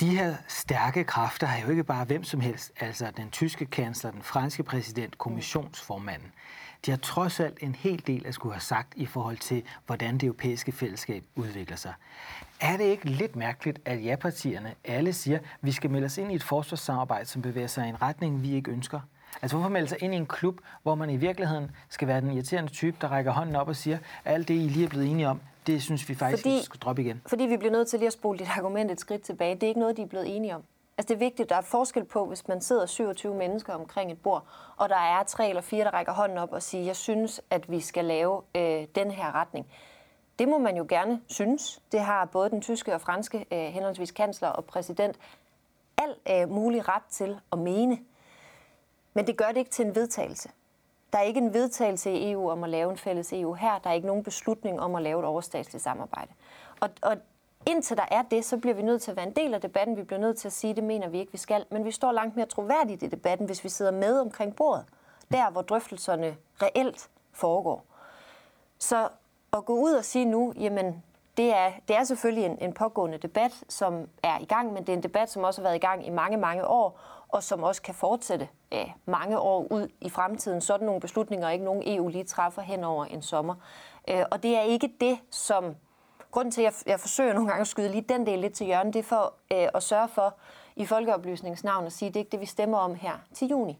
De 0.00 0.18
her 0.18 0.36
stærke 0.48 1.04
kræfter 1.04 1.46
har 1.46 1.62
jo 1.62 1.70
ikke 1.70 1.84
bare 1.84 2.04
hvem 2.04 2.24
som 2.24 2.40
helst, 2.40 2.72
altså 2.80 3.10
den 3.16 3.30
tyske 3.30 3.66
kansler, 3.66 4.10
den 4.10 4.22
franske 4.22 4.62
præsident, 4.62 5.18
kommissionsformanden. 5.18 6.32
De 6.86 6.90
har 6.90 6.98
trods 6.98 7.40
alt 7.40 7.58
en 7.60 7.74
hel 7.74 8.02
del 8.06 8.26
at 8.26 8.34
skulle 8.34 8.52
have 8.52 8.60
sagt 8.60 8.92
i 8.96 9.06
forhold 9.06 9.36
til, 9.36 9.62
hvordan 9.86 10.14
det 10.14 10.22
europæiske 10.22 10.72
fællesskab 10.72 11.24
udvikler 11.34 11.76
sig. 11.76 11.94
Er 12.60 12.76
det 12.76 12.84
ikke 12.84 13.04
lidt 13.04 13.36
mærkeligt, 13.36 13.78
at 13.84 14.04
ja-partierne 14.04 14.74
alle 14.84 15.12
siger, 15.12 15.38
at 15.38 15.44
vi 15.60 15.72
skal 15.72 15.90
melde 15.90 16.04
os 16.04 16.18
ind 16.18 16.32
i 16.32 16.34
et 16.34 16.42
forsvarssamarbejde, 16.42 17.26
som 17.26 17.42
bevæger 17.42 17.66
sig 17.66 17.86
i 17.86 17.88
en 17.88 18.02
retning, 18.02 18.42
vi 18.42 18.54
ikke 18.54 18.70
ønsker? 18.70 19.00
Altså 19.42 19.56
hvorfor 19.56 19.70
melde 19.70 19.88
sig 19.88 20.02
ind 20.02 20.14
i 20.14 20.16
en 20.16 20.26
klub, 20.26 20.60
hvor 20.82 20.94
man 20.94 21.10
i 21.10 21.16
virkeligheden 21.16 21.70
skal 21.88 22.08
være 22.08 22.20
den 22.20 22.30
irriterende 22.30 22.70
type, 22.70 22.96
der 23.00 23.08
rækker 23.08 23.32
hånden 23.32 23.56
op 23.56 23.68
og 23.68 23.76
siger, 23.76 23.98
at 24.24 24.34
alt 24.34 24.48
det, 24.48 24.54
I 24.54 24.58
lige 24.58 24.84
er 24.84 24.88
blevet 24.88 25.10
enige 25.10 25.28
om, 25.28 25.40
det 25.66 25.82
synes 25.82 26.08
vi 26.08 26.14
faktisk 26.14 26.42
fordi, 26.42 26.62
skal 26.62 26.80
droppe 26.80 27.02
igen? 27.02 27.22
Fordi 27.26 27.44
vi 27.44 27.56
bliver 27.56 27.72
nødt 27.72 27.88
til 27.88 27.98
lige 27.98 28.06
at 28.06 28.12
spole 28.12 28.38
dit 28.38 28.48
argument 28.58 28.90
et 28.90 29.00
skridt 29.00 29.22
tilbage. 29.22 29.54
Det 29.54 29.62
er 29.62 29.68
ikke 29.68 29.80
noget, 29.80 29.96
de 29.96 30.02
er 30.02 30.06
blevet 30.06 30.36
enige 30.36 30.54
om. 30.54 30.62
Altså 30.98 31.08
det 31.08 31.14
er 31.14 31.18
vigtigt, 31.26 31.48
der 31.48 31.56
er 31.56 31.60
forskel 31.60 32.04
på, 32.04 32.26
hvis 32.26 32.48
man 32.48 32.60
sidder 32.60 32.86
27 32.86 33.34
mennesker 33.34 33.74
omkring 33.74 34.12
et 34.12 34.22
bord, 34.22 34.46
og 34.76 34.88
der 34.88 34.96
er 34.96 35.22
tre 35.22 35.48
eller 35.48 35.62
fire, 35.62 35.84
der 35.84 35.90
rækker 35.90 36.12
hånden 36.12 36.38
op 36.38 36.52
og 36.52 36.62
siger, 36.62 36.84
jeg 36.84 36.96
synes, 36.96 37.40
at 37.50 37.70
vi 37.70 37.80
skal 37.80 38.04
lave 38.04 38.42
øh, 38.54 38.86
den 38.94 39.10
her 39.10 39.34
retning. 39.34 39.66
Det 40.38 40.48
må 40.48 40.58
man 40.58 40.76
jo 40.76 40.86
gerne 40.88 41.20
synes. 41.26 41.82
Det 41.92 42.00
har 42.00 42.24
både 42.24 42.50
den 42.50 42.60
tyske 42.60 42.94
og 42.94 43.00
franske 43.00 43.46
øh, 43.52 43.58
henholdsvis 43.58 44.10
kansler 44.10 44.48
og 44.48 44.64
præsident 44.64 45.16
al 45.98 46.14
øh, 46.30 46.50
mulig 46.50 46.88
ret 46.88 47.02
til 47.10 47.40
at 47.52 47.58
mene. 47.58 47.98
Men 49.16 49.26
det 49.26 49.36
gør 49.36 49.46
det 49.46 49.56
ikke 49.56 49.70
til 49.70 49.86
en 49.86 49.94
vedtagelse. 49.94 50.50
Der 51.12 51.18
er 51.18 51.22
ikke 51.22 51.40
en 51.40 51.54
vedtagelse 51.54 52.10
i 52.10 52.32
EU 52.32 52.50
om 52.50 52.64
at 52.64 52.70
lave 52.70 52.90
en 52.90 52.96
fælles 52.96 53.32
EU 53.32 53.54
her. 53.54 53.78
Der 53.78 53.90
er 53.90 53.94
ikke 53.94 54.06
nogen 54.06 54.22
beslutning 54.22 54.80
om 54.80 54.94
at 54.94 55.02
lave 55.02 55.18
et 55.18 55.24
overstatsligt 55.24 55.84
samarbejde. 55.84 56.32
Og, 56.80 56.88
og 57.02 57.16
indtil 57.66 57.96
der 57.96 58.04
er 58.10 58.22
det, 58.22 58.44
så 58.44 58.56
bliver 58.56 58.74
vi 58.74 58.82
nødt 58.82 59.02
til 59.02 59.10
at 59.10 59.16
være 59.16 59.26
en 59.26 59.36
del 59.36 59.54
af 59.54 59.60
debatten. 59.60 59.96
Vi 59.96 60.02
bliver 60.02 60.20
nødt 60.20 60.38
til 60.38 60.48
at 60.48 60.52
sige, 60.52 60.70
at 60.70 60.76
det 60.76 60.84
mener 60.84 61.08
vi 61.08 61.18
ikke, 61.18 61.32
vi 61.32 61.38
skal. 61.38 61.64
Men 61.70 61.84
vi 61.84 61.90
står 61.90 62.12
langt 62.12 62.36
mere 62.36 62.46
troværdigt 62.46 63.02
i 63.02 63.06
debatten, 63.06 63.46
hvis 63.46 63.64
vi 63.64 63.68
sidder 63.68 63.90
med 63.90 64.20
omkring 64.20 64.56
bordet. 64.56 64.84
Der, 65.30 65.50
hvor 65.50 65.62
drøftelserne 65.62 66.36
reelt 66.62 67.10
foregår. 67.32 67.84
Så 68.78 69.08
at 69.52 69.64
gå 69.64 69.74
ud 69.74 69.92
og 69.92 70.04
sige 70.04 70.24
nu, 70.24 70.52
jamen, 70.56 71.02
det 71.36 71.54
er, 71.54 71.72
det 71.88 71.96
er 71.96 72.04
selvfølgelig 72.04 72.44
en, 72.44 72.58
en 72.60 72.72
pågående 72.72 73.18
debat, 73.18 73.64
som 73.68 74.08
er 74.22 74.38
i 74.38 74.44
gang, 74.44 74.72
men 74.72 74.82
det 74.82 74.88
er 74.88 74.96
en 74.96 75.02
debat, 75.02 75.30
som 75.30 75.44
også 75.44 75.60
har 75.60 75.68
været 75.68 75.76
i 75.76 75.86
gang 75.86 76.06
i 76.06 76.10
mange, 76.10 76.36
mange 76.36 76.66
år, 76.66 77.00
og 77.28 77.42
som 77.42 77.62
også 77.62 77.82
kan 77.82 77.94
fortsætte 77.94 78.48
øh, 78.72 78.90
mange 79.06 79.38
år 79.38 79.66
ud 79.70 79.88
i 80.00 80.10
fremtiden. 80.10 80.60
Sådan 80.60 80.86
nogle 80.86 81.00
beslutninger 81.00 81.50
ikke 81.50 81.64
nogen 81.64 81.82
EU 81.86 82.08
lige 82.08 82.24
træffer 82.24 82.62
hen 82.62 82.84
over 82.84 83.04
en 83.04 83.22
sommer. 83.22 83.54
Øh, 84.08 84.24
og 84.30 84.42
det 84.42 84.56
er 84.56 84.62
ikke 84.62 84.92
det, 85.00 85.18
som... 85.30 85.74
Grunden 86.30 86.52
til, 86.52 86.62
at 86.62 86.64
jeg, 86.64 86.90
jeg 86.90 87.00
forsøger 87.00 87.32
nogle 87.32 87.48
gange 87.48 87.60
at 87.60 87.66
skyde 87.66 87.88
lige 87.88 88.04
den 88.08 88.26
del 88.26 88.38
lidt 88.38 88.52
til 88.52 88.66
hjørnet, 88.66 88.94
det 88.94 88.98
er 88.98 89.04
for 89.04 89.34
øh, 89.52 89.68
at 89.74 89.82
sørge 89.82 90.08
for 90.08 90.34
i 90.76 90.86
folkeoplysningsnavn 90.86 91.86
at 91.86 91.92
sige, 91.92 92.08
at 92.08 92.14
det 92.14 92.20
er 92.20 92.22
ikke 92.22 92.32
det, 92.32 92.40
vi 92.40 92.46
stemmer 92.46 92.78
om 92.78 92.94
her 92.94 93.12
til 93.34 93.48
juni. 93.48 93.78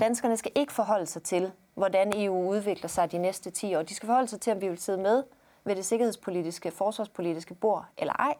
Danskerne 0.00 0.36
skal 0.36 0.52
ikke 0.54 0.72
forholde 0.72 1.06
sig 1.06 1.22
til, 1.22 1.52
hvordan 1.74 2.12
EU 2.16 2.48
udvikler 2.48 2.88
sig 2.88 3.12
de 3.12 3.18
næste 3.18 3.50
10 3.50 3.74
år. 3.74 3.82
De 3.82 3.94
skal 3.94 4.06
forholde 4.06 4.28
sig 4.28 4.40
til, 4.40 4.52
om 4.52 4.60
vi 4.60 4.68
vil 4.68 4.78
sidde 4.78 4.98
med 4.98 5.22
ved 5.64 5.76
det 5.76 5.84
sikkerhedspolitiske, 5.84 6.70
forsvarspolitiske 6.70 7.54
bord 7.54 7.84
eller 7.96 8.14
ej. 8.14 8.34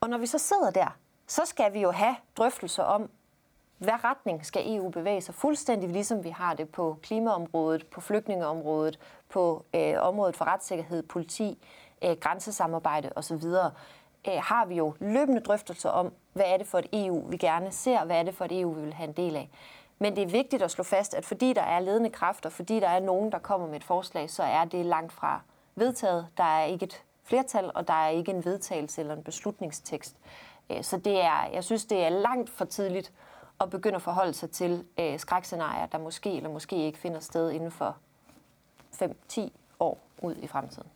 Og 0.00 0.08
når 0.08 0.18
vi 0.18 0.26
så 0.26 0.38
sidder 0.38 0.70
der, 0.70 0.96
så 1.26 1.42
skal 1.44 1.72
vi 1.72 1.80
jo 1.80 1.90
have 1.90 2.16
drøftelser 2.36 2.82
om, 2.82 3.10
hvad 3.78 4.04
retning 4.04 4.46
skal 4.46 4.76
EU 4.76 4.90
bevæge 4.90 5.20
sig? 5.20 5.34
Fuldstændig 5.34 5.90
ligesom 5.90 6.24
vi 6.24 6.28
har 6.28 6.54
det 6.54 6.68
på 6.68 6.98
klimaområdet, 7.02 7.86
på 7.86 8.00
flygtningeområdet, 8.00 8.98
på 9.28 9.64
øh, 9.74 9.94
området 9.98 10.36
for 10.36 10.44
retssikkerhed, 10.44 11.02
politi, 11.02 11.58
øh, 12.04 12.16
grænsesamarbejde 12.16 13.10
osv., 13.16 13.44
øh, 14.28 14.42
har 14.42 14.64
vi 14.66 14.74
jo 14.74 14.94
løbende 15.00 15.40
drøftelser 15.40 15.88
om, 15.88 16.12
hvad 16.32 16.44
er 16.46 16.56
det 16.56 16.66
for 16.66 16.78
et 16.78 16.88
EU, 16.92 17.26
vi 17.28 17.36
gerne 17.36 17.72
ser, 17.72 18.04
hvad 18.04 18.18
er 18.18 18.22
det 18.22 18.34
for 18.34 18.44
et 18.44 18.60
EU, 18.60 18.72
vi 18.72 18.80
vil 18.80 18.94
have 18.94 19.08
en 19.08 19.16
del 19.16 19.36
af. 19.36 19.50
Men 19.98 20.16
det 20.16 20.22
er 20.22 20.26
vigtigt 20.26 20.62
at 20.62 20.70
slå 20.70 20.84
fast, 20.84 21.14
at 21.14 21.24
fordi 21.24 21.52
der 21.52 21.62
er 21.62 21.80
ledende 21.80 22.10
kræfter, 22.10 22.50
fordi 22.50 22.80
der 22.80 22.88
er 22.88 23.00
nogen, 23.00 23.32
der 23.32 23.38
kommer 23.38 23.66
med 23.66 23.76
et 23.76 23.84
forslag, 23.84 24.30
så 24.30 24.42
er 24.42 24.64
det 24.64 24.86
langt 24.86 25.12
fra 25.12 25.40
vedtaget. 25.74 26.26
Der 26.36 26.44
er 26.44 26.64
ikke 26.64 26.84
et 26.84 27.02
flertal, 27.24 27.70
og 27.74 27.88
der 27.88 27.94
er 27.94 28.08
ikke 28.08 28.32
en 28.32 28.44
vedtagelse 28.44 29.00
eller 29.00 29.16
en 29.16 29.22
beslutningstekst. 29.22 30.16
Øh, 30.70 30.84
så 30.84 30.96
det 30.96 31.20
er, 31.20 31.48
jeg 31.52 31.64
synes, 31.64 31.84
det 31.84 32.04
er 32.04 32.08
langt 32.08 32.50
for 32.50 32.64
tidligt 32.64 33.12
at 33.60 33.70
begynde 33.70 33.96
at 33.96 34.02
forholde 34.02 34.32
sig 34.32 34.50
til 34.50 34.84
øh, 34.98 35.18
skrækscenarier, 35.18 35.86
der 35.86 35.98
måske 35.98 36.36
eller 36.36 36.50
måske 36.50 36.86
ikke 36.86 36.98
finder 36.98 37.20
sted 37.20 37.50
inden 37.50 37.70
for 37.70 37.96
5-10 39.02 39.40
år 39.80 40.00
ud 40.22 40.34
i 40.36 40.46
fremtiden. 40.46 40.88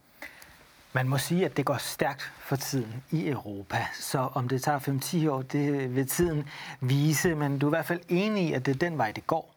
Man 0.93 1.09
må 1.09 1.19
sige, 1.19 1.45
at 1.45 1.57
det 1.57 1.67
går 1.67 1.77
stærkt 1.77 2.33
for 2.39 2.57
tiden 2.57 3.05
i 3.11 3.29
Europa, 3.29 3.77
så 3.95 4.29
om 4.35 4.49
det 4.49 4.63
tager 4.63 4.79
5-10 5.27 5.31
år, 5.31 5.43
det 5.43 5.95
vil 5.95 6.09
tiden 6.09 6.49
vise, 6.81 7.35
men 7.35 7.59
du 7.59 7.67
er 7.67 7.71
i 7.71 7.77
hvert 7.77 7.87
fald 7.87 8.01
enig 8.09 8.49
i, 8.49 8.53
at 8.53 8.67
det 8.67 8.75
er 8.75 8.79
den 8.79 8.99
vej, 8.99 9.13
det 9.13 9.27
går. 9.27 9.55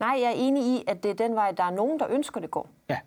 Nej, 0.00 0.18
jeg 0.20 0.26
er 0.26 0.34
enig 0.36 0.62
i, 0.62 0.84
at 0.86 1.02
det 1.02 1.10
er 1.10 1.14
den 1.14 1.34
vej, 1.34 1.52
der 1.52 1.64
er 1.64 1.70
nogen, 1.70 2.00
der 2.00 2.06
ønsker, 2.10 2.40
det 2.40 2.50
går. 2.50 2.68
Ja. 2.88 2.98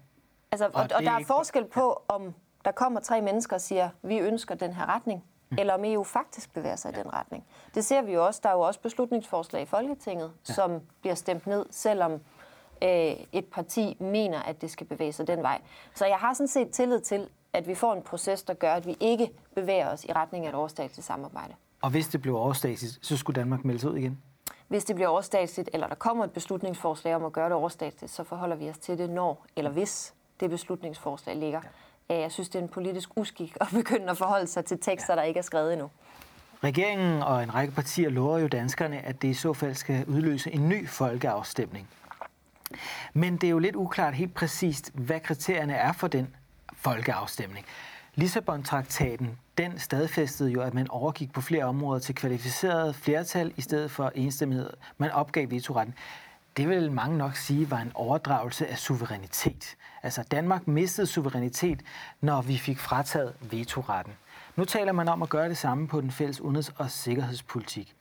Altså, 0.51 0.65
og, 0.65 0.71
og, 0.73 0.89
og 0.95 1.03
der 1.03 1.11
er 1.11 1.23
forskel 1.27 1.65
på, 1.65 2.03
om 2.07 2.33
der 2.65 2.71
kommer 2.71 2.99
tre 2.99 3.21
mennesker 3.21 3.55
og 3.55 3.61
siger, 3.61 3.89
vi 4.01 4.17
ønsker 4.17 4.55
den 4.55 4.73
her 4.73 4.85
retning. 4.85 5.23
Eller 5.57 5.73
om 5.73 5.85
EU 5.85 6.03
faktisk 6.03 6.53
bevæger 6.53 6.75
sig 6.75 6.91
i 6.91 6.95
den 6.95 7.13
retning. 7.13 7.45
Det 7.75 7.85
ser 7.85 8.01
vi 8.01 8.13
jo 8.13 8.25
også. 8.25 8.39
Der 8.43 8.49
er 8.49 8.53
jo 8.53 8.59
også 8.59 8.79
beslutningsforslag 8.79 9.61
i 9.61 9.65
Folketinget, 9.65 10.31
ja. 10.49 10.53
som 10.53 10.81
bliver 11.01 11.15
stemt 11.15 11.47
ned, 11.47 11.65
selvom 11.71 12.11
øh, 12.83 13.15
et 13.31 13.45
parti 13.45 13.97
mener, 13.99 14.41
at 14.41 14.61
det 14.61 14.71
skal 14.71 14.87
bevæge 14.87 15.13
sig 15.13 15.27
den 15.27 15.41
vej. 15.41 15.61
Så 15.93 16.05
jeg 16.05 16.17
har 16.17 16.33
sådan 16.33 16.47
set 16.47 16.69
tillid 16.71 16.99
til, 16.99 17.29
at 17.53 17.67
vi 17.67 17.75
får 17.75 17.93
en 17.93 18.01
proces, 18.01 18.43
der 18.43 18.53
gør, 18.53 18.73
at 18.73 18.85
vi 18.85 18.97
ikke 18.99 19.29
bevæger 19.55 19.89
os 19.89 20.05
i 20.05 20.13
retning 20.13 20.45
af 20.45 20.49
et 20.49 20.55
overstatsligt 20.55 21.05
samarbejde. 21.07 21.53
Og 21.81 21.89
hvis 21.89 22.07
det 22.07 22.21
bliver 22.21 22.39
overstatsligt, 22.39 22.99
så 23.01 23.17
skulle 23.17 23.39
Danmark 23.39 23.65
melde 23.65 23.79
sig 23.79 23.89
ud 23.91 23.97
igen? 23.97 24.21
Hvis 24.67 24.85
det 24.85 24.95
bliver 24.95 25.09
overstatsligt, 25.09 25.69
eller 25.73 25.87
der 25.87 25.95
kommer 25.95 26.23
et 26.23 26.31
beslutningsforslag 26.31 27.15
om 27.15 27.25
at 27.25 27.33
gøre 27.33 27.45
det 27.45 27.53
overstatsligt, 27.53 28.13
så 28.13 28.23
forholder 28.23 28.55
vi 28.55 28.69
os 28.69 28.77
til 28.77 28.97
det, 28.97 29.09
når 29.09 29.45
eller 29.55 29.71
hvis 29.71 30.13
det 30.39 30.49
beslutningsforslag 30.49 31.35
ligger. 31.35 31.59
Ja. 31.63 31.69
Jeg 32.09 32.31
synes, 32.31 32.49
det 32.49 32.59
er 32.59 32.63
en 32.63 32.69
politisk 32.69 33.09
uskik 33.15 33.57
at 33.61 33.67
begynde 33.73 34.09
at 34.09 34.17
forholde 34.17 34.47
sig 34.47 34.65
til 34.65 34.79
tekster, 34.81 35.13
ja. 35.13 35.19
der 35.19 35.23
ikke 35.23 35.37
er 35.37 35.41
skrevet 35.41 35.73
endnu. 35.73 35.89
Regeringen 36.63 37.23
og 37.23 37.43
en 37.43 37.55
række 37.55 37.73
partier 37.73 38.09
lover 38.09 38.37
jo 38.37 38.47
danskerne, 38.47 39.05
at 39.05 39.21
det 39.21 39.27
i 39.27 39.33
så 39.33 39.53
fald 39.53 39.75
skal 39.75 40.05
udløse 40.05 40.51
en 40.51 40.69
ny 40.69 40.89
folkeafstemning. 40.89 41.87
Men 43.13 43.37
det 43.37 43.47
er 43.47 43.51
jo 43.51 43.59
lidt 43.59 43.75
uklart 43.75 44.13
helt 44.13 44.33
præcist, 44.33 44.91
hvad 44.93 45.19
kriterierne 45.19 45.73
er 45.73 45.91
for 45.91 46.07
den 46.07 46.35
folkeafstemning. 46.73 47.65
Lissabon-traktaten, 48.15 49.37
den 49.57 49.79
stadfæstede 49.79 50.51
jo, 50.51 50.61
at 50.61 50.73
man 50.73 50.89
overgik 50.89 51.33
på 51.33 51.41
flere 51.41 51.63
områder 51.63 51.99
til 51.99 52.15
kvalificeret 52.15 52.95
flertal 52.95 53.53
i 53.57 53.61
stedet 53.61 53.91
for 53.91 54.11
enstemmighed. 54.15 54.69
Man 54.97 55.11
opgav 55.11 55.51
vetoretten 55.51 55.95
det 56.57 56.69
vil 56.69 56.91
mange 56.91 57.17
nok 57.17 57.35
sige 57.35 57.71
var 57.71 57.79
en 57.79 57.91
overdragelse 57.95 58.67
af 58.67 58.77
suverænitet. 58.77 59.75
Altså 60.05 60.23
Danmark 60.23 60.67
mistede 60.67 61.07
suverænitet, 61.07 61.81
når 62.21 62.41
vi 62.41 62.57
fik 62.57 62.79
frataget 62.79 63.33
vetoretten. 63.41 64.13
Nu 64.55 64.65
taler 64.65 64.91
man 64.91 65.07
om 65.07 65.21
at 65.21 65.29
gøre 65.29 65.49
det 65.49 65.57
samme 65.57 65.87
på 65.87 66.01
den 66.01 66.11
fælles 66.11 66.41
udenrigs- 66.41 66.73
og 66.77 66.91
sikkerhedspolitik. 66.91 67.94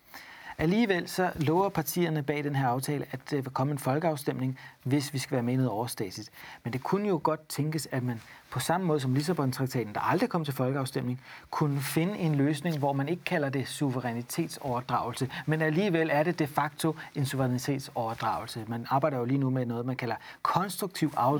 Alligevel 0.59 1.09
så 1.09 1.31
lover 1.37 1.69
partierne 1.69 2.23
bag 2.23 2.45
den 2.45 2.57
her 2.57 2.69
aftale, 2.69 3.07
at 3.13 3.21
der 3.31 3.37
vil 3.37 3.53
komme 3.53 3.73
en 3.73 3.79
folkeafstemning, 3.79 4.59
hvis 4.83 5.13
vi 5.13 5.19
skal 5.19 5.35
være 5.35 5.43
med 5.43 5.53
i 5.55 5.57
noget 5.57 5.71
overstatsligt. 5.71 6.31
Men 6.65 6.73
det 6.73 6.83
kunne 6.83 7.09
jo 7.09 7.21
godt 7.23 7.49
tænkes, 7.49 7.89
at 7.93 8.03
man 8.03 8.21
på 8.55 8.61
samme 8.61 8.87
måde 8.87 9.01
som 9.01 9.15
Lissabon-traktaten, 9.15 9.95
der 9.95 10.01
aldrig 10.01 10.29
kom 10.29 10.45
til 10.45 10.55
folkeafstemning, 10.55 11.21
kunne 11.51 11.81
finde 11.81 12.19
en 12.19 12.35
løsning, 12.35 12.79
hvor 12.79 12.93
man 12.93 13.09
ikke 13.09 13.25
kalder 13.25 13.49
det 13.49 13.69
suverænitetsoverdragelse, 13.69 15.31
men 15.47 15.63
alligevel 15.63 16.11
er 16.13 16.23
det 16.23 16.39
de 16.39 16.47
facto 16.47 16.97
en 17.15 17.27
suverænitetsoverdragelse. 17.27 18.65
Man 18.69 18.87
arbejder 18.91 19.19
jo 19.19 19.25
lige 19.25 19.39
nu 19.39 19.51
med 19.51 19.67
noget, 19.67 19.87
man 19.87 19.97
kalder 19.97 20.17
konstruktiv, 20.43 21.13
af, 21.17 21.33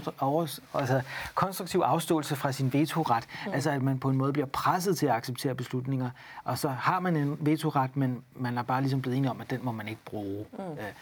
altså, 0.75 1.03
konstruktiv 1.35 1.81
afståelse 1.81 2.37
fra 2.37 2.53
sin 2.53 2.73
vetoret, 2.73 3.25
mm. 3.47 3.53
altså 3.53 3.71
at 3.71 3.83
man 3.83 3.99
på 3.99 4.11
en 4.11 4.17
måde 4.17 4.33
bliver 4.33 4.47
presset 4.47 4.99
til 4.99 5.07
at 5.07 5.13
acceptere 5.13 5.55
beslutninger, 5.55 6.11
og 6.45 6.59
så 6.59 6.69
har 6.69 7.01
man 7.01 7.17
en 7.17 7.37
vetoret, 7.41 7.97
men 7.97 8.23
man 8.37 8.59
er 8.59 8.63
bare 8.63 8.81
ligesom 8.81 9.03
blevet 9.05 9.17
enige 9.19 9.31
om, 9.31 9.41
at 9.41 9.51
den 9.51 9.61
må 9.63 9.73
man 9.73 9.89
ikke 9.89 10.01
bruge. 10.05 10.47
Mm. 10.53 10.65
Øh, 10.65 10.93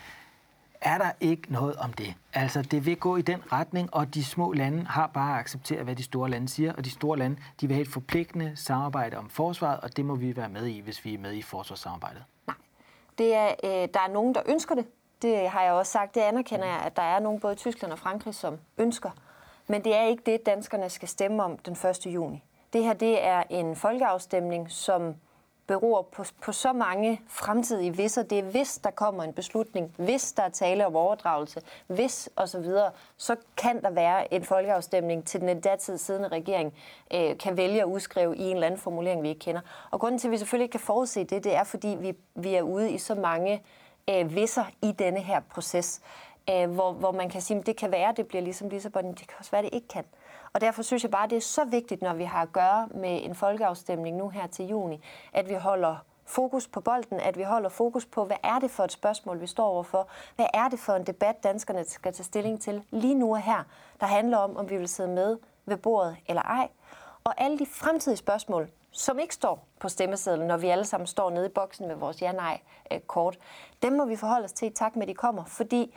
er 0.80 0.98
der 0.98 1.10
ikke 1.20 1.52
noget 1.52 1.76
om 1.76 1.92
det. 1.92 2.14
Altså, 2.34 2.62
det 2.62 2.86
vil 2.86 2.96
gå 2.96 3.16
i 3.16 3.22
den 3.22 3.52
retning, 3.52 3.94
og 3.94 4.14
de 4.14 4.24
små 4.24 4.52
lande 4.52 4.84
har 4.84 5.06
bare 5.06 5.38
accepteret, 5.38 5.84
hvad 5.84 5.96
de 5.96 6.02
store 6.02 6.30
lande 6.30 6.48
siger, 6.48 6.72
og 6.72 6.84
de 6.84 6.90
store 6.90 7.18
lande, 7.18 7.36
de 7.60 7.66
vil 7.66 7.74
have 7.74 7.82
et 7.82 7.92
forpligtende 7.92 8.52
samarbejde 8.56 9.16
om 9.16 9.30
forsvaret, 9.30 9.80
og 9.80 9.96
det 9.96 10.04
må 10.04 10.14
vi 10.14 10.36
være 10.36 10.48
med 10.48 10.66
i, 10.66 10.80
hvis 10.80 11.04
vi 11.04 11.14
er 11.14 11.18
med 11.18 11.32
i 11.32 11.42
forsvarssamarbejdet. 11.42 12.24
Nej, 12.46 12.56
det 13.18 13.34
er, 13.34 13.48
øh, 13.64 13.88
der 13.94 14.00
er 14.00 14.12
nogen, 14.12 14.34
der 14.34 14.42
ønsker 14.46 14.74
det. 14.74 14.86
Det 15.22 15.48
har 15.48 15.62
jeg 15.62 15.72
også 15.72 15.92
sagt. 15.92 16.14
Det 16.14 16.20
anerkender 16.20 16.66
jeg, 16.66 16.80
at 16.86 16.96
der 16.96 17.02
er 17.02 17.20
nogen 17.20 17.40
både 17.40 17.52
i 17.52 17.56
Tyskland 17.56 17.92
og 17.92 17.98
Frankrig, 17.98 18.34
som 18.34 18.58
ønsker. 18.78 19.10
Men 19.66 19.84
det 19.84 19.94
er 19.94 20.02
ikke 20.02 20.22
det, 20.26 20.46
danskerne 20.46 20.90
skal 20.90 21.08
stemme 21.08 21.42
om 21.42 21.58
den 21.58 21.72
1. 21.72 22.06
juni. 22.06 22.44
Det 22.72 22.84
her 22.84 22.92
det 22.92 23.24
er 23.24 23.42
en 23.50 23.76
folkeafstemning, 23.76 24.70
som 24.70 25.14
beror 25.72 26.02
på, 26.02 26.24
på 26.42 26.52
så 26.52 26.72
mange 26.72 27.20
fremtidige 27.28 27.96
visser. 27.96 28.22
Det 28.22 28.38
er 28.38 28.42
hvis 28.42 28.78
der 28.84 28.90
kommer 28.90 29.22
en 29.22 29.32
beslutning, 29.32 29.94
hvis 29.96 30.32
der 30.32 30.42
er 30.42 30.48
tale 30.48 30.86
om 30.86 30.96
overdragelse, 30.96 31.60
hvis 31.86 32.30
osv., 32.36 32.64
så, 32.64 32.90
så 33.16 33.36
kan 33.56 33.82
der 33.82 33.90
være 33.90 34.34
en 34.34 34.44
folkeafstemning 34.44 35.26
til 35.26 35.40
den 35.40 35.48
endda 35.48 35.76
tid 35.76 35.98
siddende 35.98 36.28
regering 36.28 36.74
øh, 37.14 37.38
kan 37.38 37.56
vælge 37.56 37.80
at 37.80 37.84
udskrive 37.84 38.36
i 38.36 38.42
en 38.42 38.54
eller 38.54 38.66
anden 38.66 38.80
formulering, 38.80 39.22
vi 39.22 39.28
ikke 39.28 39.38
kender. 39.38 39.60
Og 39.90 40.00
grunden 40.00 40.18
til, 40.18 40.28
at 40.28 40.32
vi 40.32 40.38
selvfølgelig 40.38 40.64
ikke 40.64 40.72
kan 40.72 40.80
forudse 40.80 41.24
det, 41.24 41.44
det 41.44 41.54
er, 41.54 41.64
fordi 41.64 41.96
vi, 42.00 42.14
vi 42.34 42.54
er 42.54 42.62
ude 42.62 42.90
i 42.90 42.98
så 42.98 43.14
mange 43.14 43.62
øh, 44.10 44.34
visser 44.34 44.64
i 44.82 44.92
denne 44.92 45.20
her 45.20 45.40
proces, 45.40 46.00
øh, 46.50 46.70
hvor, 46.70 46.92
hvor 46.92 47.12
man 47.12 47.28
kan 47.28 47.40
sige, 47.40 47.58
at 47.58 47.66
det 47.66 47.76
kan 47.76 47.92
være, 47.92 48.08
at 48.08 48.16
det 48.16 48.26
bliver 48.26 48.42
ligesom 48.42 48.68
Lissabon, 48.68 49.08
det 49.08 49.28
kan 49.28 49.36
også 49.38 49.50
være, 49.50 49.58
at 49.58 49.64
det 49.64 49.74
ikke 49.74 49.88
kan. 49.88 50.04
Og 50.52 50.60
derfor 50.60 50.82
synes 50.82 51.02
jeg 51.02 51.10
bare, 51.10 51.28
det 51.28 51.36
er 51.36 51.40
så 51.40 51.64
vigtigt, 51.64 52.02
når 52.02 52.14
vi 52.14 52.24
har 52.24 52.42
at 52.42 52.52
gøre 52.52 52.88
med 52.94 53.24
en 53.24 53.34
folkeafstemning 53.34 54.16
nu 54.16 54.28
her 54.28 54.46
til 54.46 54.66
juni, 54.66 55.04
at 55.32 55.48
vi 55.48 55.54
holder 55.54 55.96
fokus 56.26 56.68
på 56.68 56.80
bolden, 56.80 57.20
at 57.20 57.38
vi 57.38 57.42
holder 57.42 57.68
fokus 57.68 58.06
på, 58.06 58.24
hvad 58.24 58.36
er 58.42 58.58
det 58.58 58.70
for 58.70 58.84
et 58.84 58.92
spørgsmål, 58.92 59.40
vi 59.40 59.46
står 59.46 59.66
overfor? 59.66 60.08
Hvad 60.36 60.46
er 60.54 60.68
det 60.68 60.78
for 60.78 60.92
en 60.92 61.06
debat, 61.06 61.42
danskerne 61.42 61.84
skal 61.84 62.12
tage 62.12 62.24
stilling 62.24 62.60
til 62.60 62.82
lige 62.90 63.14
nu 63.14 63.30
og 63.30 63.42
her, 63.42 63.64
der 64.00 64.06
handler 64.06 64.36
om, 64.36 64.56
om 64.56 64.70
vi 64.70 64.76
vil 64.76 64.88
sidde 64.88 65.08
med 65.08 65.38
ved 65.66 65.76
bordet 65.76 66.16
eller 66.28 66.42
ej? 66.42 66.68
Og 67.24 67.34
alle 67.40 67.58
de 67.58 67.66
fremtidige 67.66 68.16
spørgsmål, 68.16 68.70
som 68.90 69.18
ikke 69.18 69.34
står 69.34 69.66
på 69.80 69.88
stemmesedlen, 69.88 70.48
når 70.48 70.56
vi 70.56 70.68
alle 70.68 70.84
sammen 70.84 71.06
står 71.06 71.30
nede 71.30 71.46
i 71.46 71.48
boksen 71.48 71.88
med 71.88 71.94
vores 71.94 72.22
ja-nej-kort, 72.22 73.36
øh, 73.36 73.42
dem 73.82 73.92
må 73.92 74.04
vi 74.04 74.16
forholde 74.16 74.44
os 74.44 74.52
til 74.52 74.68
i 74.68 74.70
takt 74.70 74.96
med, 74.96 75.02
at 75.02 75.08
de 75.08 75.14
kommer, 75.14 75.44
fordi 75.44 75.94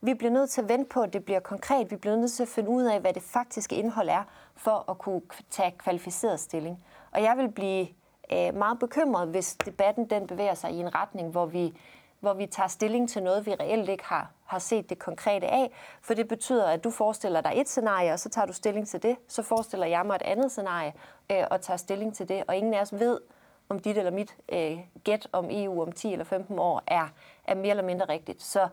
vi 0.00 0.14
bliver 0.14 0.32
nødt 0.32 0.50
til 0.50 0.60
at 0.60 0.68
vente 0.68 0.88
på, 0.88 1.02
at 1.02 1.12
det 1.12 1.24
bliver 1.24 1.40
konkret. 1.40 1.90
Vi 1.90 1.96
bliver 1.96 2.16
nødt 2.16 2.32
til 2.32 2.42
at 2.42 2.48
finde 2.48 2.70
ud 2.70 2.84
af, 2.84 3.00
hvad 3.00 3.12
det 3.12 3.22
faktiske 3.22 3.76
indhold 3.76 4.08
er, 4.08 4.22
for 4.54 4.90
at 4.90 4.98
kunne 4.98 5.22
tage 5.50 5.70
kvalificeret 5.78 6.40
stilling. 6.40 6.84
Og 7.12 7.22
jeg 7.22 7.36
vil 7.36 7.48
blive 7.48 7.88
øh, 8.32 8.54
meget 8.54 8.78
bekymret, 8.78 9.28
hvis 9.28 9.56
debatten 9.64 10.10
den 10.10 10.26
bevæger 10.26 10.54
sig 10.54 10.72
i 10.72 10.76
en 10.76 10.94
retning, 10.94 11.30
hvor 11.30 11.46
vi, 11.46 11.78
hvor 12.20 12.34
vi 12.34 12.46
tager 12.46 12.68
stilling 12.68 13.08
til 13.08 13.22
noget, 13.22 13.46
vi 13.46 13.54
reelt 13.54 13.88
ikke 13.88 14.04
har, 14.04 14.30
har 14.44 14.58
set 14.58 14.90
det 14.90 14.98
konkrete 14.98 15.46
af. 15.46 15.72
For 16.02 16.14
det 16.14 16.28
betyder, 16.28 16.66
at 16.66 16.84
du 16.84 16.90
forestiller 16.90 17.40
dig 17.40 17.52
et 17.56 17.68
scenarie, 17.68 18.12
og 18.12 18.18
så 18.18 18.28
tager 18.28 18.46
du 18.46 18.52
stilling 18.52 18.88
til 18.88 19.02
det. 19.02 19.16
Så 19.28 19.42
forestiller 19.42 19.86
jeg 19.86 20.06
mig 20.06 20.14
et 20.14 20.22
andet 20.22 20.50
scenarie, 20.50 20.92
øh, 21.32 21.44
og 21.50 21.60
tager 21.60 21.76
stilling 21.76 22.14
til 22.14 22.28
det. 22.28 22.44
Og 22.48 22.56
ingen 22.56 22.74
af 22.74 22.80
os 22.80 22.92
ved, 22.92 23.20
om 23.68 23.78
dit 23.78 23.98
eller 23.98 24.10
mit 24.10 24.36
øh, 24.52 24.78
gæt 25.04 25.28
om 25.32 25.46
EU 25.50 25.82
om 25.82 25.92
10 25.92 26.12
eller 26.12 26.24
15 26.24 26.58
år 26.58 26.82
er, 26.86 27.08
er 27.44 27.54
mere 27.54 27.70
eller 27.70 27.84
mindre 27.84 28.06
rigtigt. 28.08 28.42
Så 28.42 28.68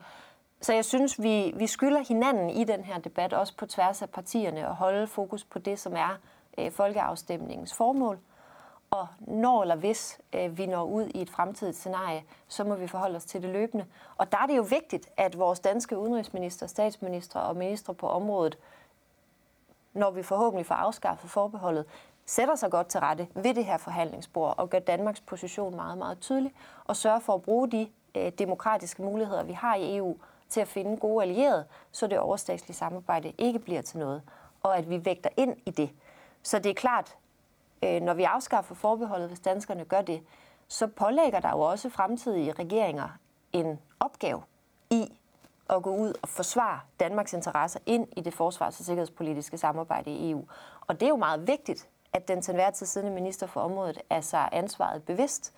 så 0.62 0.74
jeg 0.74 0.86
synes, 0.86 1.22
vi, 1.22 1.54
vi 1.56 1.68
skylder 1.68 2.00
hinanden 2.00 2.50
i 2.50 2.64
den 2.64 2.84
her 2.84 3.00
debat, 3.00 3.34
også 3.34 3.54
på 3.58 3.66
tværs 3.66 4.02
af 4.02 4.10
partierne, 4.10 4.68
at 4.68 4.76
holde 4.76 5.08
fokus 5.08 5.44
på 5.44 5.60
det, 5.60 5.80
som 5.80 5.94
er 5.96 6.20
øh, 6.58 6.72
folkeafstemningens 6.72 7.74
formål. 7.74 8.20
Og 8.90 9.08
når 9.20 9.62
eller 9.62 9.76
hvis 9.76 10.20
øh, 10.34 10.58
vi 10.58 10.66
når 10.66 10.84
ud 10.84 11.12
i 11.16 11.22
et 11.22 11.30
fremtidigt 11.30 11.78
scenarie, 11.78 12.24
så 12.48 12.64
må 12.64 12.76
vi 12.76 12.88
forholde 12.88 13.16
os 13.16 13.26
til 13.26 13.42
det 13.42 13.50
løbende. 13.50 13.86
Og 14.18 14.32
der 14.32 14.38
er 14.38 14.46
det 14.46 14.58
jo 14.58 14.62
vigtigt, 14.62 15.10
at 15.18 15.40
vores 15.40 15.60
danske 15.60 15.98
udenrigsminister, 15.98 16.68
statsminister 16.68 17.40
og 17.40 17.56
minister 17.56 17.94
på 17.94 18.08
området, 18.08 18.58
når 19.94 20.12
vi 20.12 20.24
forhåbentlig 20.24 20.66
får 20.66 20.76
afskaffet 20.76 21.30
forbeholdet, 21.30 21.86
sætter 22.26 22.56
sig 22.56 22.72
godt 22.72 22.88
til 22.88 23.00
rette 23.00 23.28
ved 23.34 23.54
det 23.54 23.66
her 23.66 23.78
forhandlingsbord 23.78 24.56
og 24.58 24.70
gør 24.70 24.80
Danmarks 24.80 25.22
position 25.22 25.76
meget, 25.76 25.98
meget 25.98 26.20
tydelig 26.20 26.54
og 26.86 26.96
sørger 26.96 27.20
for 27.20 27.34
at 27.34 27.42
bruge 27.42 27.72
de 27.72 27.90
øh, 28.16 28.32
demokratiske 28.40 29.02
muligheder, 29.02 29.44
vi 29.44 29.54
har 29.54 29.76
i 29.76 29.98
EU, 29.98 30.18
til 30.50 30.62
at 30.62 30.68
finde 30.68 30.98
gode 30.98 31.24
allierede, 31.24 31.66
så 31.92 32.08
det 32.08 32.20
overstatslige 32.20 32.78
samarbejde 32.78 33.34
ikke 33.38 33.60
bliver 33.60 33.82
til 33.82 34.00
noget, 34.00 34.22
og 34.64 34.78
at 34.78 34.90
vi 34.90 35.06
vægter 35.06 35.30
ind 35.38 35.56
i 35.66 35.72
det. 35.72 35.90
Så 36.44 36.60
det 36.60 36.70
er 36.70 36.74
klart, 36.74 37.16
øh, 37.84 38.02
når 38.02 38.14
vi 38.14 38.24
afskaffer 38.24 38.76
forbeholdet, 38.76 39.28
hvis 39.28 39.40
danskerne 39.40 39.86
gør 39.86 40.02
det, 40.02 40.24
så 40.68 40.88
pålægger 40.88 41.40
der 41.40 41.50
jo 41.50 41.60
også 41.60 41.90
fremtidige 41.90 42.52
regeringer 42.52 43.10
en 43.54 43.80
opgave 44.00 44.44
i 44.90 45.18
at 45.70 45.84
gå 45.84 45.96
ud 45.96 46.14
og 46.22 46.30
forsvare 46.30 46.80
Danmarks 47.00 47.34
interesser 47.34 47.80
ind 47.86 48.08
i 48.18 48.22
det 48.22 48.34
forsvars- 48.34 48.80
og 48.80 48.86
sikkerhedspolitiske 48.86 49.58
samarbejde 49.58 50.12
i 50.12 50.32
EU. 50.32 50.46
Og 50.82 51.00
det 51.00 51.06
er 51.06 51.10
jo 51.10 51.16
meget 51.16 51.48
vigtigt, 51.48 51.88
at 52.14 52.28
den 52.28 52.42
til 52.42 52.52
enhver 52.52 52.72
tid 52.72 52.86
siddende 52.86 53.16
minister 53.16 53.48
for 53.48 53.62
området 53.62 54.02
er 54.10 54.22
sig 54.22 54.50
ansvaret 54.52 55.04
bevidst, 55.04 55.54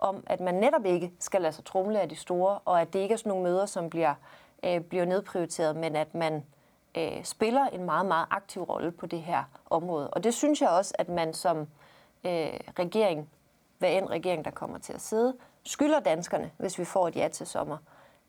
om, 0.00 0.24
at 0.26 0.40
man 0.40 0.54
netop 0.54 0.84
ikke 0.84 1.12
skal 1.18 1.42
lade 1.42 1.52
sig 1.52 1.64
trumle 1.64 2.00
af 2.00 2.08
de 2.08 2.16
store, 2.16 2.58
og 2.64 2.80
at 2.80 2.92
det 2.92 2.98
ikke 2.98 3.12
er 3.12 3.16
sådan 3.16 3.30
nogle 3.30 3.44
møder, 3.44 3.66
som 3.66 3.90
bliver, 3.90 4.14
øh, 4.64 4.80
bliver 4.80 5.04
nedprioriteret, 5.04 5.76
men 5.76 5.96
at 5.96 6.14
man 6.14 6.44
øh, 6.96 7.24
spiller 7.24 7.66
en 7.66 7.84
meget, 7.84 8.06
meget 8.06 8.26
aktiv 8.30 8.62
rolle 8.62 8.92
på 8.92 9.06
det 9.06 9.22
her 9.22 9.44
område. 9.70 10.10
Og 10.10 10.24
det 10.24 10.34
synes 10.34 10.60
jeg 10.60 10.68
også, 10.68 10.94
at 10.98 11.08
man 11.08 11.34
som 11.34 11.58
øh, 12.24 12.50
regering, 12.78 13.28
hvad 13.78 13.92
end 13.92 14.06
regering, 14.06 14.44
der 14.44 14.50
kommer 14.50 14.78
til 14.78 14.92
at 14.92 15.00
sidde, 15.00 15.34
skylder 15.64 16.00
danskerne, 16.00 16.50
hvis 16.58 16.78
vi 16.78 16.84
får 16.84 17.08
et 17.08 17.16
ja 17.16 17.28
til 17.28 17.46
sommer, 17.46 17.76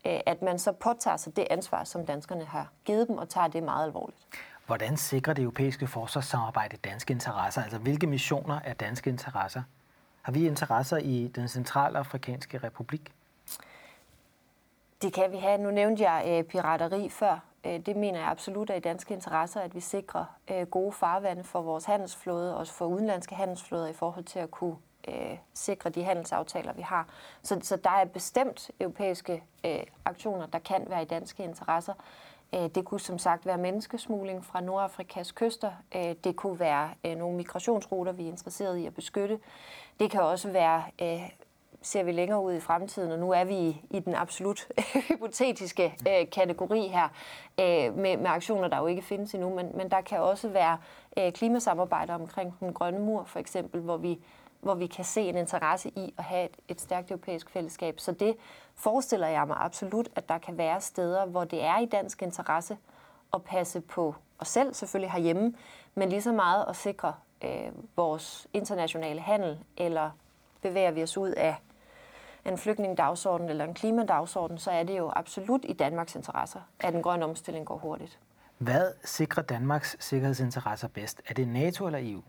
øh, 0.06 0.20
at 0.26 0.42
man 0.42 0.58
så 0.58 0.72
påtager 0.72 1.16
sig 1.16 1.36
det 1.36 1.46
ansvar, 1.50 1.84
som 1.84 2.06
danskerne 2.06 2.44
har 2.44 2.68
givet 2.84 3.08
dem, 3.08 3.18
og 3.18 3.28
tager 3.28 3.48
det 3.48 3.62
meget 3.62 3.86
alvorligt. 3.86 4.26
Hvordan 4.66 4.96
sikrer 4.96 5.34
det 5.34 5.42
europæiske 5.42 5.86
forsvarssamarbejde 5.86 6.76
danske 6.76 7.12
interesser? 7.12 7.62
Altså, 7.62 7.78
hvilke 7.78 8.06
missioner 8.06 8.60
er 8.64 8.74
danske 8.74 9.10
interesser? 9.10 9.62
Har 10.22 10.32
vi 10.32 10.46
interesser 10.46 10.96
i 10.96 11.28
den 11.34 11.48
centralafrikanske 11.48 12.58
republik? 12.58 13.12
Det 15.02 15.12
kan 15.12 15.32
vi 15.32 15.36
have. 15.36 15.58
Nu 15.58 15.70
nævnte 15.70 16.02
jeg 16.02 16.24
øh, 16.28 16.44
pirateri 16.44 17.08
før. 17.08 17.38
Øh, 17.64 17.86
det 17.86 17.96
mener 17.96 18.18
jeg 18.18 18.28
absolut 18.28 18.70
er 18.70 18.74
i 18.74 18.80
danske 18.80 19.14
interesser, 19.14 19.60
at 19.60 19.74
vi 19.74 19.80
sikrer 19.80 20.24
øh, 20.50 20.66
gode 20.66 20.92
farvande 20.92 21.44
for 21.44 21.62
vores 21.62 21.84
handelsflåde, 21.84 22.56
også 22.56 22.72
for 22.72 22.86
udenlandske 22.86 23.34
handelsflåder 23.34 23.86
i 23.86 23.92
forhold 23.92 24.24
til 24.24 24.38
at 24.38 24.50
kunne 24.50 24.76
øh, 25.08 25.38
sikre 25.54 25.90
de 25.90 26.04
handelsaftaler, 26.04 26.72
vi 26.72 26.82
har. 26.82 27.08
Så, 27.42 27.58
så 27.62 27.76
der 27.76 27.90
er 27.90 28.04
bestemt 28.04 28.70
europæiske 28.80 29.42
øh, 29.64 29.80
aktioner, 30.04 30.46
der 30.46 30.58
kan 30.58 30.84
være 30.88 31.02
i 31.02 31.06
danske 31.06 31.44
interesser. 31.44 31.94
Øh, 32.54 32.70
det 32.74 32.84
kunne 32.84 33.00
som 33.00 33.18
sagt 33.18 33.46
være 33.46 33.58
menneskesmugling 33.58 34.44
fra 34.44 34.60
Nordafrikas 34.60 35.32
kyster. 35.32 35.72
Øh, 35.96 36.14
det 36.24 36.36
kunne 36.36 36.60
være 36.60 36.90
øh, 37.06 37.16
nogle 37.16 37.36
migrationsruter, 37.36 38.12
vi 38.12 38.22
er 38.22 38.28
interesseret 38.28 38.76
i 38.78 38.86
at 38.86 38.94
beskytte. 38.94 39.38
Det 40.00 40.10
kan 40.10 40.22
også 40.22 40.50
være, 40.50 40.82
ser 41.82 42.02
vi 42.02 42.12
længere 42.12 42.42
ud 42.42 42.52
i 42.52 42.60
fremtiden, 42.60 43.12
og 43.12 43.18
nu 43.18 43.30
er 43.30 43.44
vi 43.44 43.82
i 43.90 44.00
den 44.04 44.14
absolut 44.14 44.68
hypotetiske 45.08 45.94
kategori 46.32 46.88
her, 46.88 47.08
med, 47.90 48.16
med 48.16 48.26
aktioner, 48.26 48.68
der 48.68 48.78
jo 48.78 48.86
ikke 48.86 49.02
findes 49.02 49.34
endnu, 49.34 49.54
men, 49.54 49.70
men 49.74 49.90
der 49.90 50.00
kan 50.00 50.20
også 50.20 50.48
være 50.48 50.78
klimasamarbejder 51.30 52.14
omkring 52.14 52.54
den 52.60 52.72
grønne 52.72 53.00
mur, 53.00 53.24
for 53.24 53.38
eksempel, 53.38 53.80
hvor 53.80 53.96
vi 53.96 54.18
hvor 54.62 54.74
vi 54.74 54.86
kan 54.86 55.04
se 55.04 55.20
en 55.20 55.36
interesse 55.36 55.88
i 55.88 56.14
at 56.18 56.24
have 56.24 56.44
et, 56.44 56.56
et 56.68 56.80
stærkt 56.80 57.10
europæisk 57.10 57.50
fællesskab. 57.50 58.00
Så 58.00 58.12
det 58.12 58.36
forestiller 58.74 59.26
jeg 59.26 59.46
mig 59.46 59.56
absolut, 59.60 60.08
at 60.16 60.28
der 60.28 60.38
kan 60.38 60.58
være 60.58 60.80
steder, 60.80 61.26
hvor 61.26 61.44
det 61.44 61.62
er 61.62 61.78
i 61.78 61.86
dansk 61.86 62.22
interesse 62.22 62.76
at 63.34 63.42
passe 63.42 63.80
på 63.80 64.14
os 64.38 64.48
selv, 64.48 64.74
selvfølgelig 64.74 65.12
herhjemme, 65.12 65.54
men 65.94 66.08
lige 66.08 66.22
så 66.22 66.32
meget 66.32 66.64
at 66.68 66.76
sikre 66.76 67.14
øh, 67.44 67.72
vores 67.96 68.46
internationale 68.52 69.20
handel, 69.20 69.58
eller 69.76 70.10
bevæger 70.62 70.90
vi 70.90 71.02
os 71.02 71.16
ud 71.18 71.30
af 71.30 71.56
en 72.44 72.58
flygtningedagsorden 72.58 73.48
eller 73.48 73.64
en 73.64 73.74
klimadagsorden, 73.74 74.58
så 74.58 74.70
er 74.70 74.82
det 74.82 74.98
jo 74.98 75.12
absolut 75.16 75.60
i 75.64 75.72
Danmarks 75.72 76.14
interesser, 76.14 76.60
at 76.80 76.92
den 76.92 77.02
grønne 77.02 77.24
omstilling 77.24 77.66
går 77.66 77.76
hurtigt. 77.76 78.18
Hvad 78.58 78.92
sikrer 79.04 79.42
Danmarks 79.42 79.96
sikkerhedsinteresser 80.00 80.88
bedst? 80.88 81.22
Er 81.28 81.34
det 81.34 81.48
NATO 81.48 81.86
eller 81.86 81.98
EU? 82.02 82.22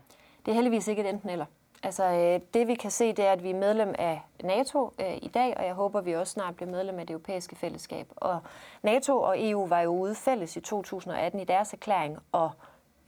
Det 0.46 0.50
er 0.50 0.54
heldigvis 0.54 0.88
ikke 0.88 1.02
et 1.02 1.08
enten 1.08 1.30
eller. 1.30 1.46
Altså, 1.84 2.04
øh, 2.04 2.40
det 2.54 2.68
vi 2.68 2.74
kan 2.74 2.90
se, 2.90 3.12
det 3.12 3.24
er, 3.24 3.32
at 3.32 3.42
vi 3.42 3.50
er 3.50 3.54
medlem 3.54 3.94
af 3.98 4.22
NATO 4.44 4.92
øh, 4.98 5.16
i 5.22 5.30
dag, 5.34 5.54
og 5.56 5.64
jeg 5.64 5.74
håber, 5.74 6.00
vi 6.00 6.12
også 6.12 6.32
snart 6.32 6.56
bliver 6.56 6.70
medlem 6.70 6.98
af 6.98 7.06
det 7.06 7.14
europæiske 7.14 7.56
fællesskab. 7.56 8.06
Og 8.16 8.40
NATO 8.82 9.20
og 9.20 9.48
EU 9.48 9.66
var 9.66 9.80
jo 9.80 9.90
ude 9.90 10.14
fælles 10.14 10.56
i 10.56 10.60
2018 10.60 11.40
i 11.40 11.44
deres 11.44 11.72
erklæring 11.72 12.18
og 12.32 12.50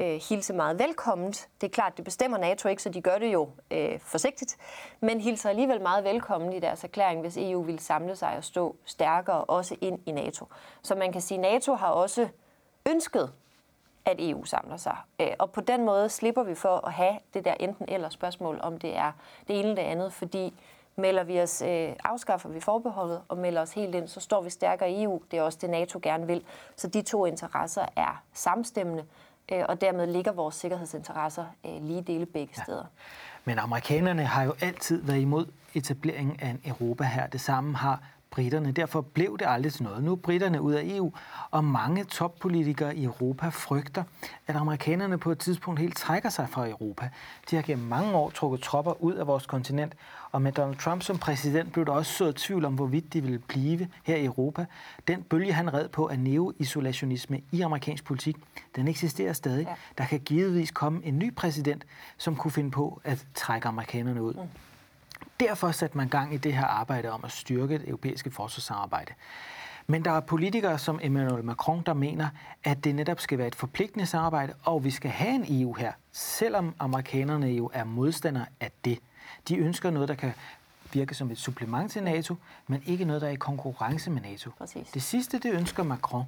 øh, 0.01 0.21
hilse 0.29 0.53
meget 0.53 0.79
velkomment. 0.79 1.49
Det 1.61 1.67
er 1.67 1.71
klart, 1.71 1.97
det 1.97 2.05
bestemmer 2.05 2.39
NATO 2.39 2.69
ikke, 2.69 2.83
så 2.83 2.89
de 2.89 3.01
gør 3.01 3.19
det 3.19 3.33
jo 3.33 3.49
øh, 3.71 4.01
forsigtigt, 4.01 4.57
men 5.01 5.21
hilser 5.21 5.51
alligevel 5.51 5.81
meget 5.81 6.05
velkommen 6.05 6.53
i 6.53 6.61
deres 6.61 6.85
erklæring, 6.85 7.21
hvis 7.21 7.37
EU 7.37 7.63
vil 7.63 7.79
samle 7.79 8.17
sig 8.17 8.37
og 8.37 8.45
stå 8.45 8.77
stærkere 8.85 9.45
også 9.45 9.77
ind 9.81 9.99
i 10.07 10.13
NATO. 10.13 10.47
Så 10.83 10.95
man 10.95 11.13
kan 11.13 11.21
sige, 11.21 11.39
at 11.39 11.53
NATO 11.53 11.75
har 11.75 11.91
også 11.91 12.29
ønsket 12.89 13.33
at 14.07 14.17
EU 14.19 14.45
samler 14.45 14.77
sig. 14.77 14.97
Øh, 15.21 15.29
og 15.39 15.51
på 15.51 15.61
den 15.61 15.85
måde 15.85 16.09
slipper 16.09 16.43
vi 16.43 16.55
for 16.55 16.87
at 16.87 16.93
have 16.93 17.19
det 17.35 17.45
der 17.45 17.55
enten 17.61 17.85
eller 17.89 18.09
spørgsmål, 18.09 18.61
om 18.63 18.79
det 18.79 18.97
er 18.97 19.13
det 19.49 19.59
ene 19.59 19.69
eller 19.69 19.75
det 19.75 19.83
andet, 19.83 20.13
fordi 20.13 20.55
melder 20.97 21.25
vi 21.25 21.41
os, 21.41 21.63
øh, 21.63 21.93
afskaffer 22.05 22.49
vi 22.49 22.61
forbeholdet 22.61 23.21
og 23.29 23.39
melder 23.39 23.63
os 23.63 23.73
helt 23.73 23.95
ind, 23.95 24.09
så 24.09 24.21
står 24.21 24.43
vi 24.43 24.51
stærkere 24.51 24.91
i 24.91 25.03
EU. 25.03 25.23
Det 25.31 25.39
er 25.39 25.43
også 25.43 25.59
det, 25.61 25.71
NATO 25.71 25.99
gerne 26.03 26.27
vil. 26.27 26.45
Så 26.77 26.89
de 26.89 27.03
to 27.03 27.27
interesser 27.27 27.87
er 27.97 28.23
samstemmende, 28.33 29.05
øh, 29.53 29.65
og 29.69 29.81
dermed 29.81 30.07
ligger 30.07 30.33
vores 30.33 30.55
sikkerhedsinteresser 30.55 31.47
lige 31.65 32.03
dele 32.03 32.27
begge 32.27 32.55
ja. 32.57 32.63
steder. 32.63 32.85
Men 33.45 33.59
amerikanerne 33.59 34.25
har 34.25 34.43
jo 34.43 34.55
altid 34.61 35.03
været 35.03 35.21
imod 35.21 35.47
etableringen 35.75 36.41
af 36.41 36.49
en 36.49 36.61
Europa 36.65 37.05
her. 37.05 37.27
Det 37.27 37.41
samme 37.41 37.77
har 37.77 38.03
britterne. 38.31 38.73
Derfor 38.73 39.01
blev 39.01 39.39
det 39.39 39.47
aldrig 39.49 39.73
til 39.73 39.83
noget. 39.83 40.05
Nu 40.05 40.13
er 40.13 40.17
britterne 40.17 40.63
ud 40.63 40.73
af 40.73 40.83
EU, 40.85 41.13
og 41.51 41.65
mange 41.65 42.05
toppolitikere 42.05 42.97
i 42.97 43.05
Europa 43.05 43.49
frygter, 43.49 44.03
at 44.47 44.57
amerikanerne 44.57 45.19
på 45.19 45.33
et 45.33 45.39
tidspunkt 45.39 45.81
helt 45.81 45.97
trækker 45.97 46.29
sig 46.29 46.49
fra 46.49 46.69
Europa. 46.69 47.09
De 47.51 47.57
har 47.57 47.63
gennem 47.63 47.87
mange 47.87 48.15
år 48.15 48.31
trukket 48.31 48.61
tropper 48.61 49.03
ud 49.03 49.15
af 49.15 49.27
vores 49.27 49.47
kontinent, 49.47 49.95
og 50.33 50.43
med 50.43 50.53
Donald 50.53 50.77
Trump 50.77 51.03
som 51.03 51.19
præsident 51.19 51.73
blev 51.73 51.87
der 51.87 51.93
også 51.93 52.13
så 52.13 52.33
tvivl 52.33 52.65
om, 52.65 52.75
hvorvidt 52.75 53.13
de 53.13 53.21
ville 53.21 53.39
blive 53.39 53.89
her 54.05 54.17
i 54.17 54.25
Europa. 54.25 54.67
Den 55.09 55.23
bølge, 55.23 55.53
han 55.53 55.75
red 55.75 55.89
på 55.89 56.07
af 56.09 56.19
neo-isolationisme 56.19 57.41
i 57.53 57.61
amerikansk 57.61 58.05
politik, 58.05 58.37
den 58.77 58.89
eksisterer 58.89 59.33
stadig. 59.33 59.67
Ja. 59.67 59.75
Der 59.99 60.05
kan 60.05 60.21
givetvis 60.21 60.71
komme 60.71 61.05
en 61.05 61.19
ny 61.19 61.35
præsident, 61.35 61.87
som 62.17 62.37
kunne 62.37 62.51
finde 62.51 62.71
på 62.71 63.01
at 63.05 63.27
trække 63.35 63.69
amerikanerne 63.69 64.23
ud. 64.23 64.35
Mm. 64.35 64.41
Derfor 65.41 65.71
satte 65.71 65.97
man 65.97 66.09
gang 66.09 66.35
i 66.35 66.37
det 66.37 66.55
her 66.55 66.67
arbejde 66.67 67.11
om 67.11 67.25
at 67.25 67.33
styrke 67.33 67.79
det 67.79 67.89
europæiske 67.89 68.31
forsvarssamarbejde. 68.31 69.13
Men 69.87 70.05
der 70.05 70.11
er 70.11 70.21
politikere 70.21 70.79
som 70.79 71.01
Emmanuel 71.03 71.45
Macron, 71.45 71.83
der 71.87 71.95
mener, 71.95 72.29
at 72.65 72.85
det 72.85 72.95
netop 72.95 73.21
skal 73.21 73.39
være 73.39 73.47
et 73.47 73.55
forpligtende 73.55 74.07
samarbejde, 74.07 74.55
og 74.65 74.85
vi 74.85 74.91
skal 74.91 75.11
have 75.11 75.35
en 75.35 75.61
EU 75.61 75.73
her, 75.73 75.93
selvom 76.13 76.75
amerikanerne 76.79 77.47
jo 77.47 77.71
er 77.73 77.85
modstandere 77.85 78.47
af 78.61 78.71
det. 78.85 78.99
De 79.49 79.57
ønsker 79.57 79.91
noget, 79.91 80.09
der 80.09 80.15
kan 80.15 80.33
virke 80.93 81.15
som 81.15 81.31
et 81.31 81.39
supplement 81.39 81.93
til 81.93 82.03
NATO, 82.03 82.37
men 82.67 82.83
ikke 82.87 83.05
noget, 83.05 83.23
der 83.23 83.29
er 83.29 83.33
i 83.33 83.37
konkurrence 83.37 84.11
med 84.11 84.23
NATO. 84.23 84.51
Præcis. 84.59 84.89
Det 84.95 85.03
sidste, 85.03 85.39
det 85.39 85.53
ønsker 85.53 85.83
Macron. 85.83 86.25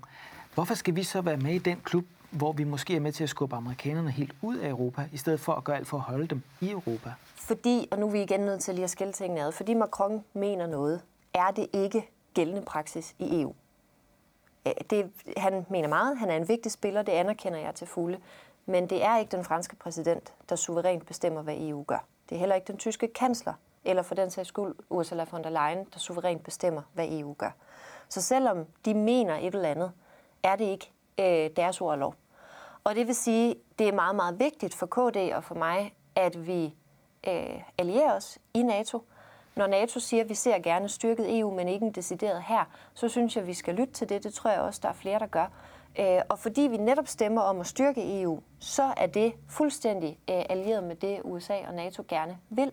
Hvorfor 0.55 0.75
skal 0.75 0.97
vi 0.97 1.03
så 1.03 1.21
være 1.21 1.37
med 1.37 1.55
i 1.55 1.59
den 1.59 1.81
klub, 1.85 2.05
hvor 2.31 2.53
vi 2.53 2.65
måske 2.65 2.97
er 2.97 3.01
med 3.01 3.13
til 3.13 3.25
at 3.25 3.31
skubbe 3.31 3.57
amerikanerne 3.57 4.11
helt 4.11 4.35
ud 4.43 4.57
af 4.57 4.69
Europa, 4.69 5.09
i 5.13 5.17
stedet 5.17 5.41
for 5.41 5.53
at 5.53 5.65
gøre 5.65 5.77
alt 5.77 5.87
for 5.87 5.97
at 5.97 6.03
holde 6.03 6.27
dem 6.27 6.43
i 6.61 6.71
Europa? 6.71 7.13
Fordi, 7.35 7.89
og 7.91 7.99
nu 7.99 8.07
er 8.07 8.11
vi 8.11 8.23
igen 8.23 8.41
nødt 8.41 8.61
til 8.61 8.75
lige 8.75 8.85
at 8.85 8.91
skille 8.91 9.13
tingene 9.13 9.41
ad, 9.41 9.53
fordi 9.53 9.75
Macron 9.75 10.25
mener 10.33 10.67
noget, 10.67 11.03
er 11.35 11.51
det 11.51 11.67
ikke 11.73 12.11
gældende 12.35 12.63
praksis 12.63 13.15
i 13.19 13.41
EU. 13.41 13.55
Det, 14.91 15.11
han 15.37 15.67
mener 15.71 15.89
meget, 15.89 16.19
han 16.19 16.31
er 16.31 16.37
en 16.37 16.49
vigtig 16.49 16.73
spiller, 16.73 17.03
det 17.03 17.13
anerkender 17.13 17.59
jeg 17.59 17.75
til 17.75 17.87
fulde, 17.87 18.19
men 18.67 18.91
det 18.91 19.05
er 19.05 19.19
ikke 19.19 19.37
den 19.37 19.45
franske 19.45 19.77
præsident, 19.77 20.33
der 20.49 20.57
suverænt 20.57 21.07
bestemmer, 21.07 21.43
hvad 21.43 21.57
EU 21.59 21.85
gør. 21.87 22.05
Det 22.29 22.35
er 22.35 22.39
heller 22.39 22.55
ikke 22.55 22.67
den 22.67 22.77
tyske 22.77 23.09
kansler, 23.09 23.53
eller 23.85 24.03
for 24.03 24.15
den 24.15 24.31
sags 24.31 24.49
skyld 24.49 24.75
Ursula 24.91 25.27
von 25.31 25.45
der 25.45 25.51
Leyen, 25.51 25.87
der 25.93 25.99
suverænt 25.99 26.45
bestemmer, 26.45 26.83
hvad 26.95 27.07
EU 27.11 27.35
gør. 27.39 27.51
Så 28.09 28.23
selvom 28.23 28.67
de 28.85 28.95
mener 28.95 29.35
et 29.35 29.55
eller 29.55 29.69
andet, 29.69 29.93
er 30.43 30.57
det 30.57 30.65
ikke 30.65 30.91
øh, 31.19 31.51
deres 31.57 31.81
ord 31.81 31.93
og 31.93 31.99
lov. 31.99 32.15
Og 32.85 32.95
det 32.95 33.07
vil 33.07 33.15
sige, 33.15 33.55
det 33.79 33.89
er 33.89 33.93
meget, 33.93 34.17
meget 34.17 34.39
vigtigt 34.39 34.75
for 34.75 34.87
KD 34.87 35.33
og 35.35 35.45
for 35.45 35.55
mig, 35.55 35.95
at 36.15 36.47
vi 36.47 36.75
øh, 37.29 37.63
allierer 37.79 38.17
os 38.17 38.39
i 38.55 38.63
NATO. 38.63 39.03
Når 39.57 39.67
NATO 39.67 40.01
siger, 40.01 40.23
at 40.23 40.29
vi 40.29 40.35
ser 40.35 40.59
gerne 40.59 40.89
styrket 40.89 41.39
EU, 41.39 41.55
men 41.55 41.69
ikke 41.69 41.87
en 41.87 41.93
decideret 41.93 42.43
her, 42.43 42.65
så 42.95 43.09
synes 43.09 43.37
jeg, 43.37 43.43
at 43.43 43.49
vi 43.49 43.55
skal 43.55 43.75
lytte 43.75 43.93
til 43.93 44.09
det. 44.09 44.25
Det 44.25 44.35
tror 44.35 44.51
jeg 44.51 44.61
også, 44.61 44.81
der 44.83 44.89
er 44.89 44.93
flere, 44.93 45.19
der 45.19 45.27
gør. 45.27 45.47
Øh, 45.99 46.21
og 46.29 46.39
fordi 46.39 46.61
vi 46.61 46.77
netop 46.77 47.09
stemmer 47.09 47.43
om 47.43 47.61
at 47.61 47.67
styrke 47.67 48.23
EU, 48.23 48.41
så 48.59 48.95
er 48.97 49.07
det 49.07 49.33
fuldstændig 49.49 50.19
øh, 50.31 50.45
allieret 50.49 50.85
med 50.85 50.97
det, 50.97 51.21
USA 51.25 51.67
og 51.67 51.75
NATO 51.75 52.05
gerne 52.09 52.39
vil. 52.49 52.73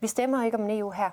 Vi 0.00 0.06
stemmer 0.06 0.44
ikke 0.44 0.56
om 0.56 0.70
EU 0.70 0.90
e 0.90 0.94
her. 0.94 1.10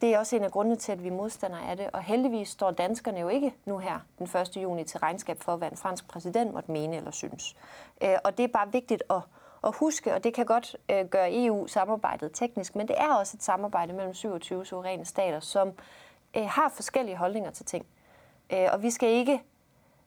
Det 0.00 0.14
er 0.14 0.18
også 0.18 0.36
en 0.36 0.44
af 0.44 0.50
grundene 0.50 0.76
til, 0.76 0.92
at 0.92 1.02
vi 1.02 1.08
er 1.08 1.12
modstandere 1.12 1.70
af 1.70 1.76
det. 1.76 1.90
Og 1.92 2.02
heldigvis 2.02 2.48
står 2.48 2.70
danskerne 2.70 3.20
jo 3.20 3.28
ikke 3.28 3.54
nu 3.64 3.78
her 3.78 3.98
den 4.18 4.26
1. 4.26 4.56
juni 4.56 4.84
til 4.84 5.00
regnskab 5.00 5.42
for, 5.42 5.56
hvad 5.56 5.70
en 5.70 5.76
fransk 5.76 6.08
præsident 6.08 6.54
måtte 6.54 6.70
mene 6.72 6.96
eller 6.96 7.10
synes. 7.10 7.56
Øh, 8.02 8.16
og 8.24 8.38
det 8.38 8.44
er 8.44 8.48
bare 8.48 8.72
vigtigt 8.72 9.02
at, 9.10 9.20
at 9.64 9.74
huske, 9.76 10.14
og 10.14 10.24
det 10.24 10.34
kan 10.34 10.46
godt 10.46 10.76
øh, 10.90 11.06
gøre 11.06 11.44
EU-samarbejdet 11.44 12.30
teknisk, 12.34 12.76
men 12.76 12.88
det 12.88 12.96
er 12.98 13.14
også 13.14 13.36
et 13.36 13.42
samarbejde 13.42 13.92
mellem 13.92 14.14
27 14.14 14.66
suveræne 14.66 15.04
stater, 15.04 15.40
som 15.40 15.72
øh, 16.36 16.46
har 16.46 16.68
forskellige 16.68 17.16
holdninger 17.16 17.50
til 17.50 17.66
ting. 17.66 17.86
Og 18.72 18.82
vi 18.82 18.90
skal 18.90 19.08
ikke 19.08 19.42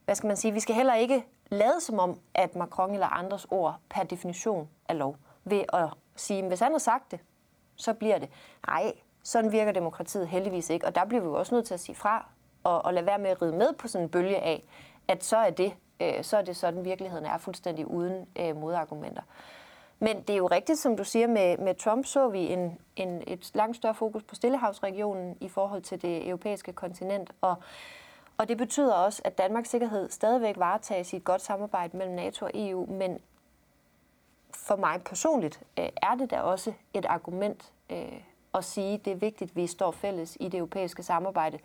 hvad 0.05 0.15
skal 0.15 0.27
man 0.27 0.37
sige, 0.37 0.53
vi 0.53 0.59
skal 0.59 0.75
heller 0.75 0.95
ikke 0.95 1.25
lade 1.49 1.81
som 1.81 1.99
om, 1.99 2.19
at 2.33 2.55
Macron 2.55 2.93
eller 2.93 3.07
andres 3.07 3.47
ord 3.51 3.79
per 3.89 4.03
definition 4.03 4.69
er 4.87 4.93
lov. 4.93 5.17
Ved 5.43 5.63
at 5.73 5.89
sige, 6.15 6.39
at 6.39 6.47
hvis 6.47 6.59
han 6.59 6.71
har 6.71 6.79
sagt 6.79 7.11
det, 7.11 7.19
så 7.75 7.93
bliver 7.93 8.17
det. 8.17 8.29
Nej, 8.67 8.93
sådan 9.23 9.51
virker 9.51 9.71
demokratiet 9.71 10.27
heldigvis 10.27 10.69
ikke. 10.69 10.85
Og 10.85 10.95
der 10.95 11.05
bliver 11.05 11.21
vi 11.21 11.27
jo 11.27 11.33
også 11.33 11.55
nødt 11.55 11.65
til 11.65 11.73
at 11.73 11.79
sige 11.79 11.95
fra 11.95 12.25
og, 12.63 12.85
og 12.85 12.93
lade 12.93 13.05
være 13.05 13.19
med 13.19 13.29
at 13.29 13.41
ride 13.41 13.57
med 13.57 13.73
på 13.73 13.87
sådan 13.87 14.05
en 14.05 14.09
bølge 14.09 14.37
af, 14.37 14.63
at 15.07 15.23
så 15.23 15.37
er 15.37 15.49
det, 15.49 15.73
øh, 15.99 16.23
så 16.23 16.37
er 16.37 16.41
det 16.41 16.55
sådan, 16.55 16.85
virkeligheden 16.85 17.25
er 17.25 17.37
fuldstændig 17.37 17.87
uden 17.87 18.27
øh, 18.39 18.57
modargumenter. 18.57 19.21
Men 19.99 20.21
det 20.21 20.29
er 20.29 20.37
jo 20.37 20.47
rigtigt, 20.47 20.79
som 20.79 20.97
du 20.97 21.03
siger, 21.03 21.27
med, 21.27 21.57
med 21.57 21.75
Trump 21.75 22.05
så 22.05 22.27
vi 22.27 22.39
en, 22.39 22.79
en, 22.95 23.23
et 23.27 23.51
langt 23.53 23.77
større 23.77 23.95
fokus 23.95 24.23
på 24.23 24.35
Stillehavsregionen 24.35 25.37
i 25.41 25.49
forhold 25.49 25.81
til 25.81 26.01
det 26.01 26.27
europæiske 26.27 26.73
kontinent. 26.73 27.31
Og 27.41 27.55
og 28.37 28.47
det 28.47 28.57
betyder 28.57 28.93
også, 28.93 29.21
at 29.25 29.37
Danmarks 29.37 29.69
sikkerhed 29.69 30.09
stadigvæk 30.09 30.57
varetages 30.57 31.13
i 31.13 31.15
et 31.15 31.23
godt 31.23 31.41
samarbejde 31.41 31.97
mellem 31.97 32.15
NATO 32.15 32.45
og 32.45 32.51
EU, 32.55 32.85
men 32.85 33.19
for 34.53 34.75
mig 34.75 35.01
personligt 35.03 35.63
øh, 35.79 35.89
er 36.01 36.15
det 36.15 36.31
da 36.31 36.41
også 36.41 36.73
et 36.93 37.05
argument 37.05 37.71
øh, 37.89 38.21
at 38.53 38.65
sige, 38.65 38.93
at 38.93 39.05
det 39.05 39.11
er 39.11 39.17
vigtigt, 39.17 39.51
at 39.51 39.55
vi 39.55 39.67
står 39.67 39.91
fælles 39.91 40.37
i 40.39 40.47
det 40.47 40.57
europæiske 40.57 41.03
samarbejde. 41.03 41.59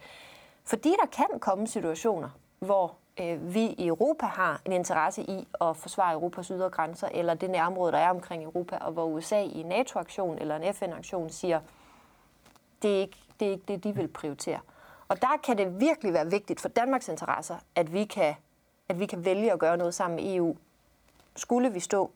Fordi 0.65 0.89
der 0.89 1.07
kan 1.13 1.41
komme 1.41 1.67
situationer, 1.67 2.29
hvor 2.59 2.95
øh, 3.21 3.55
vi 3.55 3.67
i 3.67 3.87
Europa 3.87 4.27
har 4.27 4.61
en 4.65 4.73
interesse 4.73 5.23
i 5.23 5.49
at 5.61 5.77
forsvare 5.77 6.13
Europas 6.13 6.49
ydre 6.49 6.71
grænser, 6.71 7.09
eller 7.15 7.35
det 7.35 7.51
nærområde, 7.51 7.93
der 7.93 7.99
er 7.99 8.11
omkring 8.11 8.45
Europa, 8.45 8.77
og 8.77 8.93
hvor 8.93 9.05
USA 9.05 9.43
i 9.43 9.61
en 9.61 9.67
NATO-aktion 9.67 10.39
eller 10.39 10.57
en 10.57 10.75
FN-aktion 10.75 11.31
siger, 11.31 11.61
det 12.83 12.97
er, 12.97 13.01
ikke, 13.01 13.19
det 13.41 13.49
er 13.49 13.53
ikke 13.53 13.65
det, 13.69 13.85
de 13.85 13.95
vil 13.95 14.09
prioritere. 14.09 14.61
Og 15.09 15.23
der 15.23 15.41
kan 15.45 15.59
det 15.59 15.81
virkelig 15.81 16.13
være 16.13 16.31
vigtigt 16.31 16.61
for 16.61 16.69
Danmarks 16.69 17.09
interesser, 17.09 17.57
at 17.75 17.93
vi 17.93 18.05
kan, 18.05 18.35
at 18.89 19.01
vi 19.01 19.07
kan 19.07 19.25
vælge 19.25 19.53
at 19.53 19.59
gøre 19.59 19.77
noget 19.77 19.95
sammen 19.95 20.25
med 20.25 20.35
EU. 20.35 20.57
Skulle 21.37 21.73
vi 21.73 21.81
stå 21.81 22.11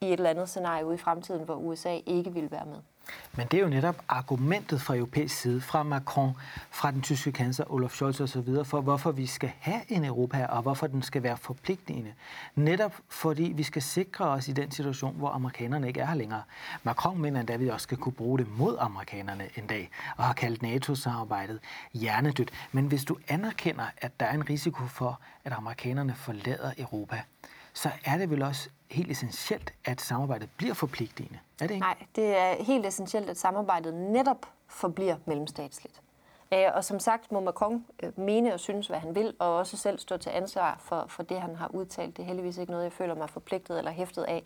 i 0.00 0.06
et 0.06 0.12
eller 0.12 0.30
andet 0.30 0.48
scenarie 0.48 0.86
ude 0.86 0.94
i 0.94 0.98
fremtiden, 0.98 1.44
hvor 1.44 1.54
USA 1.54 1.98
ikke 2.06 2.32
vil 2.32 2.50
være 2.50 2.66
med. 2.66 2.78
Men 3.36 3.46
det 3.46 3.56
er 3.56 3.62
jo 3.62 3.68
netop 3.68 3.96
argumentet 4.08 4.80
fra 4.80 4.96
europæisk 4.96 5.36
side, 5.40 5.60
fra 5.60 5.82
Macron, 5.82 6.36
fra 6.70 6.90
den 6.90 7.02
tyske 7.02 7.32
kansler 7.32 7.72
Olaf 7.72 7.90
Scholz 7.90 8.20
osv., 8.20 8.64
for 8.64 8.80
hvorfor 8.80 9.12
vi 9.12 9.26
skal 9.26 9.52
have 9.58 9.80
en 9.88 10.04
Europa 10.04 10.46
og 10.46 10.62
hvorfor 10.62 10.86
den 10.86 11.02
skal 11.02 11.22
være 11.22 11.36
forpligtende. 11.36 12.12
Netop 12.54 12.94
fordi 13.08 13.52
vi 13.56 13.62
skal 13.62 13.82
sikre 13.82 14.24
os 14.24 14.48
i 14.48 14.52
den 14.52 14.70
situation, 14.70 15.16
hvor 15.16 15.28
amerikanerne 15.28 15.88
ikke 15.88 16.00
er 16.00 16.06
her 16.06 16.14
længere. 16.14 16.42
Macron 16.82 17.18
mener 17.18 17.40
endda, 17.40 17.52
at 17.52 17.60
vi 17.60 17.68
også 17.68 17.84
skal 17.84 17.98
kunne 17.98 18.12
bruge 18.12 18.38
det 18.38 18.58
mod 18.58 18.76
amerikanerne 18.80 19.44
en 19.56 19.66
dag, 19.66 19.90
og 20.16 20.24
har 20.24 20.32
kaldt 20.32 20.62
NATO-samarbejdet 20.62 21.58
hjernedødt. 21.94 22.50
Men 22.72 22.86
hvis 22.86 23.04
du 23.04 23.16
anerkender, 23.28 23.84
at 23.98 24.20
der 24.20 24.26
er 24.26 24.34
en 24.34 24.50
risiko 24.50 24.86
for, 24.86 25.20
at 25.44 25.52
amerikanerne 25.52 26.14
forlader 26.14 26.72
Europa, 26.78 27.22
så 27.76 27.90
er 28.04 28.18
det 28.18 28.30
vel 28.30 28.42
også 28.42 28.68
helt 28.90 29.10
essentielt, 29.10 29.74
at 29.84 30.00
samarbejdet 30.00 30.48
bliver 30.56 30.74
forpligtende. 30.74 31.38
Er 31.60 31.66
det 31.66 31.74
ikke? 31.74 31.80
Nej, 31.80 31.96
det 32.16 32.36
er 32.36 32.64
helt 32.64 32.86
essentielt, 32.86 33.30
at 33.30 33.38
samarbejdet 33.38 33.94
netop 33.94 34.46
forbliver 34.66 35.16
mellemstatsligt. 35.26 36.00
Øh, 36.52 36.66
og 36.74 36.84
som 36.84 36.98
sagt 36.98 37.32
må 37.32 37.40
Macron 37.40 37.84
øh, 38.02 38.18
mene 38.18 38.54
og 38.54 38.60
synes, 38.60 38.86
hvad 38.86 38.98
han 38.98 39.14
vil, 39.14 39.34
og 39.38 39.56
også 39.56 39.76
selv 39.76 39.98
stå 39.98 40.16
til 40.16 40.30
ansvar 40.30 40.76
for, 40.80 41.04
for 41.08 41.22
det, 41.22 41.40
han 41.40 41.56
har 41.56 41.68
udtalt. 41.74 42.16
Det 42.16 42.22
er 42.22 42.26
heldigvis 42.26 42.58
ikke 42.58 42.72
noget, 42.72 42.84
jeg 42.84 42.92
føler 42.92 43.14
mig 43.14 43.30
forpligtet 43.30 43.78
eller 43.78 43.90
hæftet 43.90 44.22
af. 44.22 44.44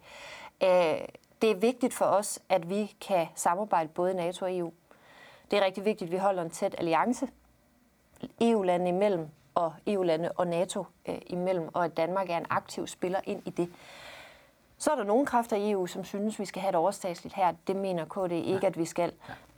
Øh, 0.62 1.08
det 1.42 1.50
er 1.50 1.56
vigtigt 1.56 1.94
for 1.94 2.04
os, 2.04 2.38
at 2.48 2.70
vi 2.70 2.96
kan 3.00 3.26
samarbejde 3.34 3.88
både 3.88 4.14
NATO 4.14 4.44
og 4.44 4.56
EU. 4.56 4.72
Det 5.50 5.58
er 5.58 5.64
rigtig 5.64 5.84
vigtigt, 5.84 6.08
at 6.08 6.12
vi 6.12 6.16
holder 6.16 6.42
en 6.42 6.50
tæt 6.50 6.74
alliance 6.78 7.28
EU-landene 8.40 8.88
imellem, 8.88 9.28
og 9.54 9.72
EU-lande 9.86 10.32
og 10.32 10.46
NATO 10.46 10.84
øh, 11.08 11.18
imellem, 11.26 11.68
og 11.74 11.84
at 11.84 11.96
Danmark 11.96 12.30
er 12.30 12.36
en 12.36 12.46
aktiv 12.50 12.86
spiller 12.86 13.20
ind 13.24 13.42
i 13.46 13.50
det. 13.50 13.68
Så 14.78 14.90
er 14.90 14.96
der 14.96 15.04
nogle 15.04 15.26
kræfter 15.26 15.56
i 15.56 15.70
EU, 15.70 15.86
som 15.86 16.04
synes, 16.04 16.38
vi 16.38 16.44
skal 16.44 16.62
have 16.62 16.68
et 16.68 16.74
overstatsligt 16.74 17.36
her. 17.36 17.52
Det 17.66 17.76
mener 17.76 18.04
KD 18.04 18.32
ikke, 18.32 18.58
ja. 18.62 18.66
at 18.66 18.78
vi 18.78 18.84
skal. 18.84 19.12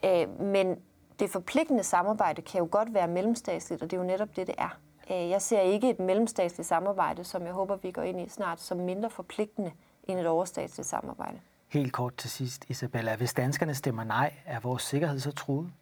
Øh, 0.05 0.40
men 0.40 0.76
det 1.18 1.31
forpligtende 1.31 1.83
samarbejde 1.83 2.42
kan 2.42 2.59
jo 2.59 2.68
godt 2.70 2.94
være 2.94 3.09
mellemstatsligt, 3.09 3.83
og 3.83 3.90
det 3.90 3.96
er 3.96 4.00
jo 4.00 4.07
netop 4.07 4.37
det, 4.37 4.46
det 4.46 4.55
er. 4.59 4.78
Øh, 5.11 5.31
jeg 5.31 5.42
ser 5.42 5.61
ikke 5.61 5.90
et 5.90 5.98
mellemstatsligt 5.98 6.68
samarbejde, 6.68 7.24
som 7.24 7.42
jeg 7.42 7.52
håber, 7.52 7.76
vi 7.76 7.90
går 7.90 8.02
ind 8.02 8.20
i 8.20 8.28
snart, 8.28 8.61
som 8.61 8.78
mindre 8.78 9.11
forpligtende 9.11 9.72
end 10.05 10.20
et 10.20 10.26
overstatsligt 10.26 10.88
samarbejde. 10.88 11.38
Helt 11.68 11.92
kort 11.92 12.16
til 12.16 12.31
sidst, 12.31 12.64
Isabella. 12.68 13.16
Hvis 13.16 13.35
danskerne 13.35 13.74
stemmer 13.74 14.05
nej, 14.05 14.35
er 14.46 14.61
vores 14.61 14.83
sikkerhed 14.83 15.20
så 15.20 15.33
truet? 15.33 15.72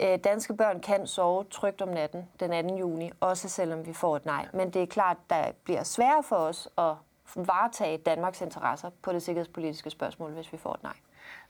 Øh, 0.00 0.18
danske 0.24 0.56
børn 0.56 0.80
kan 0.80 1.06
sove 1.06 1.44
trygt 1.44 1.82
om 1.82 1.88
natten 1.88 2.28
den 2.40 2.68
2. 2.68 2.76
juni, 2.76 3.10
også 3.20 3.48
selvom 3.48 3.86
vi 3.86 3.92
får 3.92 4.16
et 4.16 4.26
nej. 4.26 4.46
Men 4.52 4.70
det 4.70 4.82
er 4.82 4.86
klart, 4.86 5.16
der 5.30 5.44
bliver 5.64 5.82
sværere 5.82 6.22
for 6.22 6.36
os 6.36 6.68
at 6.78 6.94
varetage 7.36 7.98
Danmarks 7.98 8.40
interesser 8.40 8.90
på 9.02 9.12
det 9.12 9.22
sikkerhedspolitiske 9.22 9.90
spørgsmål, 9.90 10.30
hvis 10.30 10.52
vi 10.52 10.58
får 10.58 10.74
et 10.74 10.82
nej. 10.82 10.92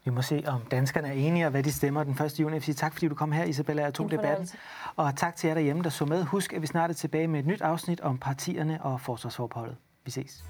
Vi 0.04 0.10
må 0.10 0.22
se, 0.22 0.44
om 0.46 0.60
danskerne 0.70 1.08
er 1.08 1.12
enige, 1.12 1.44
og 1.44 1.50
hvad 1.50 1.62
de 1.62 1.72
stemmer 1.72 2.04
den 2.04 2.12
1. 2.12 2.40
juni. 2.40 2.54
Jeg 2.54 2.62
sige 2.62 2.74
tak, 2.74 2.92
fordi 2.92 3.08
du 3.08 3.14
kom 3.14 3.32
her, 3.32 3.44
Isabella, 3.44 3.86
og 3.86 3.94
tog 3.94 4.10
debatten. 4.10 4.48
Og 4.96 5.16
tak 5.16 5.36
til 5.36 5.48
jer 5.48 5.54
derhjemme, 5.54 5.82
der 5.82 5.90
så 5.90 6.04
med. 6.04 6.24
Husk, 6.24 6.52
at 6.52 6.62
vi 6.62 6.66
snart 6.66 6.90
er 6.90 6.94
tilbage 6.94 7.28
med 7.28 7.40
et 7.40 7.46
nyt 7.46 7.62
afsnit 7.62 8.00
om 8.00 8.18
partierne 8.18 8.82
og 8.82 9.00
forsvarsforholdet. 9.00 9.76
Vi 10.04 10.10
ses. 10.10 10.44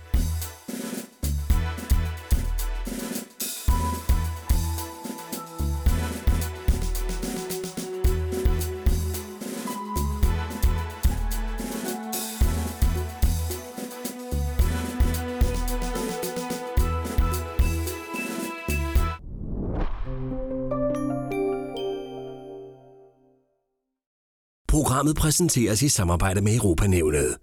Programmet 25.03 25.23
præsenteres 25.23 25.83
i 25.83 25.89
samarbejde 25.89 26.41
med 26.41 26.57
Europanævnet. 26.57 27.37